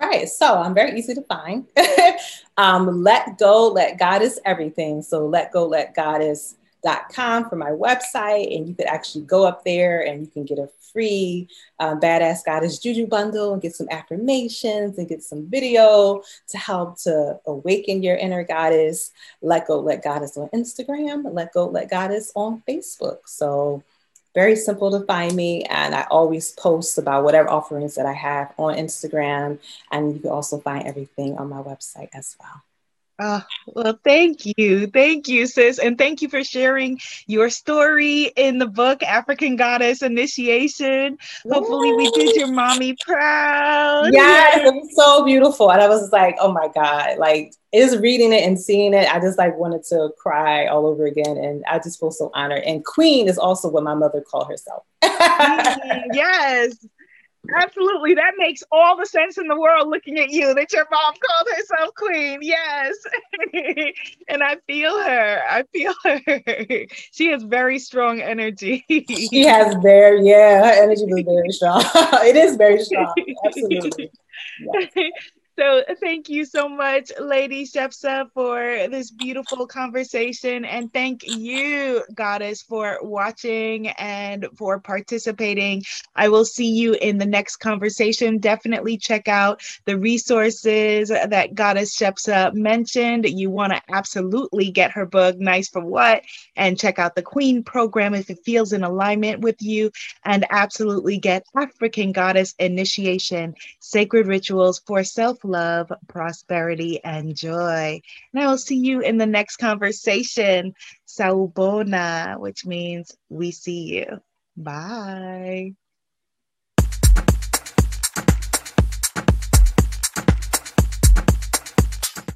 all 0.00 0.08
right, 0.08 0.28
so 0.28 0.56
I'm 0.56 0.74
very 0.74 0.98
easy 0.98 1.14
to 1.14 1.22
find. 1.22 1.66
um, 2.56 3.02
let 3.02 3.38
go, 3.38 3.68
let 3.68 3.98
goddess 3.98 4.38
everything. 4.44 5.02
So 5.02 5.26
let 5.26 5.52
go, 5.52 5.66
let 5.66 5.94
goddess.com 5.94 7.48
for 7.48 7.56
my 7.56 7.70
website, 7.70 8.54
and 8.56 8.68
you 8.68 8.74
could 8.74 8.86
actually 8.86 9.24
go 9.24 9.46
up 9.46 9.64
there 9.64 10.04
and 10.06 10.20
you 10.20 10.26
can 10.26 10.44
get 10.44 10.58
a 10.58 10.68
free 10.92 11.48
uh, 11.80 11.96
badass 11.96 12.44
goddess 12.44 12.78
juju 12.78 13.06
bundle 13.06 13.52
and 13.52 13.60
get 13.60 13.74
some 13.74 13.88
affirmations 13.90 14.96
and 14.96 15.08
get 15.08 15.22
some 15.22 15.46
video 15.50 16.22
to 16.48 16.56
help 16.56 16.98
to 17.00 17.38
awaken 17.46 18.02
your 18.02 18.16
inner 18.16 18.44
goddess. 18.44 19.10
Let 19.42 19.66
go, 19.66 19.80
let 19.80 20.02
goddess 20.02 20.36
on 20.36 20.48
Instagram. 20.50 21.24
Let 21.32 21.52
go, 21.52 21.66
let 21.66 21.90
goddess 21.90 22.32
on 22.34 22.62
Facebook. 22.68 23.18
So 23.26 23.82
very 24.34 24.56
simple 24.56 24.90
to 24.90 25.06
find 25.06 25.34
me. 25.34 25.62
And 25.64 25.94
I 25.94 26.06
always 26.10 26.52
post 26.52 26.98
about 26.98 27.24
whatever 27.24 27.48
offerings 27.48 27.94
that 27.94 28.06
I 28.06 28.12
have 28.12 28.52
on 28.58 28.74
Instagram. 28.76 29.58
And 29.92 30.14
you 30.14 30.20
can 30.20 30.30
also 30.30 30.58
find 30.58 30.86
everything 30.86 31.38
on 31.38 31.48
my 31.48 31.62
website 31.62 32.10
as 32.12 32.36
well. 32.40 32.62
Oh, 33.20 33.42
well, 33.66 33.98
thank 34.02 34.40
you. 34.56 34.88
Thank 34.88 35.28
you, 35.28 35.46
sis. 35.46 35.78
And 35.78 35.96
thank 35.96 36.20
you 36.20 36.28
for 36.28 36.42
sharing 36.42 36.98
your 37.26 37.48
story 37.48 38.32
in 38.36 38.58
the 38.58 38.66
book, 38.66 39.04
African 39.04 39.54
Goddess 39.54 40.02
Initiation. 40.02 41.18
Hopefully, 41.48 41.92
we 41.92 42.10
did 42.10 42.34
your 42.34 42.48
mommy 42.48 42.96
proud. 43.04 44.10
Yes, 44.12 44.66
it 44.66 44.74
was 44.74 44.96
so 44.96 45.24
beautiful. 45.24 45.70
And 45.70 45.80
I 45.80 45.88
was 45.88 46.10
like, 46.10 46.36
oh 46.40 46.50
my 46.50 46.68
God, 46.74 47.18
like, 47.18 47.52
is 47.72 47.96
reading 47.98 48.32
it 48.32 48.42
and 48.42 48.60
seeing 48.60 48.94
it, 48.94 49.12
I 49.12 49.20
just 49.20 49.38
like 49.38 49.56
wanted 49.56 49.84
to 49.84 50.10
cry 50.18 50.66
all 50.66 50.86
over 50.86 51.06
again. 51.06 51.36
And 51.36 51.64
I 51.68 51.78
just 51.78 52.00
feel 52.00 52.10
so 52.10 52.30
honored. 52.34 52.62
And 52.64 52.84
Queen 52.84 53.28
is 53.28 53.38
also 53.38 53.68
what 53.68 53.82
my 53.84 53.94
mother 53.94 54.20
called 54.20 54.48
herself. 54.48 54.84
yes. 55.02 56.76
Absolutely. 57.56 58.14
That 58.14 58.34
makes 58.38 58.62
all 58.72 58.96
the 58.96 59.06
sense 59.06 59.38
in 59.38 59.48
the 59.48 59.58
world 59.58 59.88
looking 59.88 60.18
at 60.18 60.30
you 60.30 60.54
that 60.54 60.72
your 60.72 60.86
mom 60.90 61.14
called 61.14 61.48
herself 61.56 61.94
queen. 61.94 62.38
Yes. 62.42 62.96
and 64.28 64.42
I 64.42 64.56
feel 64.66 64.98
her. 65.02 65.42
I 65.48 65.64
feel 65.72 65.94
her. 66.04 66.20
She 67.12 67.28
has 67.28 67.42
very 67.42 67.78
strong 67.78 68.20
energy. 68.20 68.84
she 68.88 69.44
has 69.46 69.74
very, 69.82 70.26
yeah, 70.26 70.64
her 70.64 70.82
energy 70.82 71.04
is 71.04 71.24
very 71.24 71.50
strong. 71.50 71.84
it 72.26 72.36
is 72.36 72.56
very 72.56 72.82
strong. 72.82 73.14
Absolutely. 73.44 74.10
Yes. 74.60 74.90
So 75.56 75.84
thank 76.00 76.28
you 76.28 76.44
so 76.44 76.68
much, 76.68 77.12
Lady 77.20 77.64
Shepsa, 77.64 78.28
for 78.34 78.88
this 78.90 79.12
beautiful 79.12 79.68
conversation. 79.68 80.64
And 80.64 80.92
thank 80.92 81.22
you, 81.24 82.02
Goddess, 82.12 82.62
for 82.62 82.98
watching 83.02 83.86
and 83.90 84.48
for 84.56 84.80
participating. 84.80 85.84
I 86.16 86.28
will 86.28 86.44
see 86.44 86.72
you 86.72 86.94
in 86.94 87.18
the 87.18 87.26
next 87.26 87.58
conversation. 87.58 88.38
Definitely 88.38 88.98
check 88.98 89.28
out 89.28 89.62
the 89.84 89.96
resources 89.96 91.10
that 91.10 91.54
Goddess 91.54 91.96
Shepsa 91.96 92.52
mentioned. 92.52 93.24
You 93.28 93.48
want 93.48 93.74
to 93.74 93.82
absolutely 93.90 94.72
get 94.72 94.90
her 94.90 95.06
book, 95.06 95.38
Nice 95.38 95.68
for 95.68 95.84
What, 95.84 96.22
and 96.56 96.76
check 96.76 96.98
out 96.98 97.14
the 97.14 97.22
Queen 97.22 97.62
program 97.62 98.14
if 98.14 98.28
it 98.28 98.40
feels 98.44 98.72
in 98.72 98.82
alignment 98.82 99.40
with 99.40 99.62
you. 99.62 99.92
And 100.24 100.46
absolutely 100.50 101.18
get 101.18 101.46
African 101.56 102.10
Goddess 102.10 102.56
Initiation, 102.58 103.54
Sacred 103.78 104.26
Rituals 104.26 104.80
for 104.84 105.04
Self 105.04 105.43
love, 105.44 105.92
prosperity, 106.08 107.02
and 107.04 107.36
joy. 107.36 108.00
And 108.32 108.42
I 108.42 108.46
will 108.46 108.58
see 108.58 108.76
you 108.76 109.00
in 109.00 109.18
the 109.18 109.26
next 109.26 109.56
conversation. 109.56 110.74
Sawubona, 111.06 112.38
which 112.38 112.66
means 112.66 113.12
we 113.28 113.52
see 113.52 113.94
you. 113.94 114.20
Bye. 114.56 115.74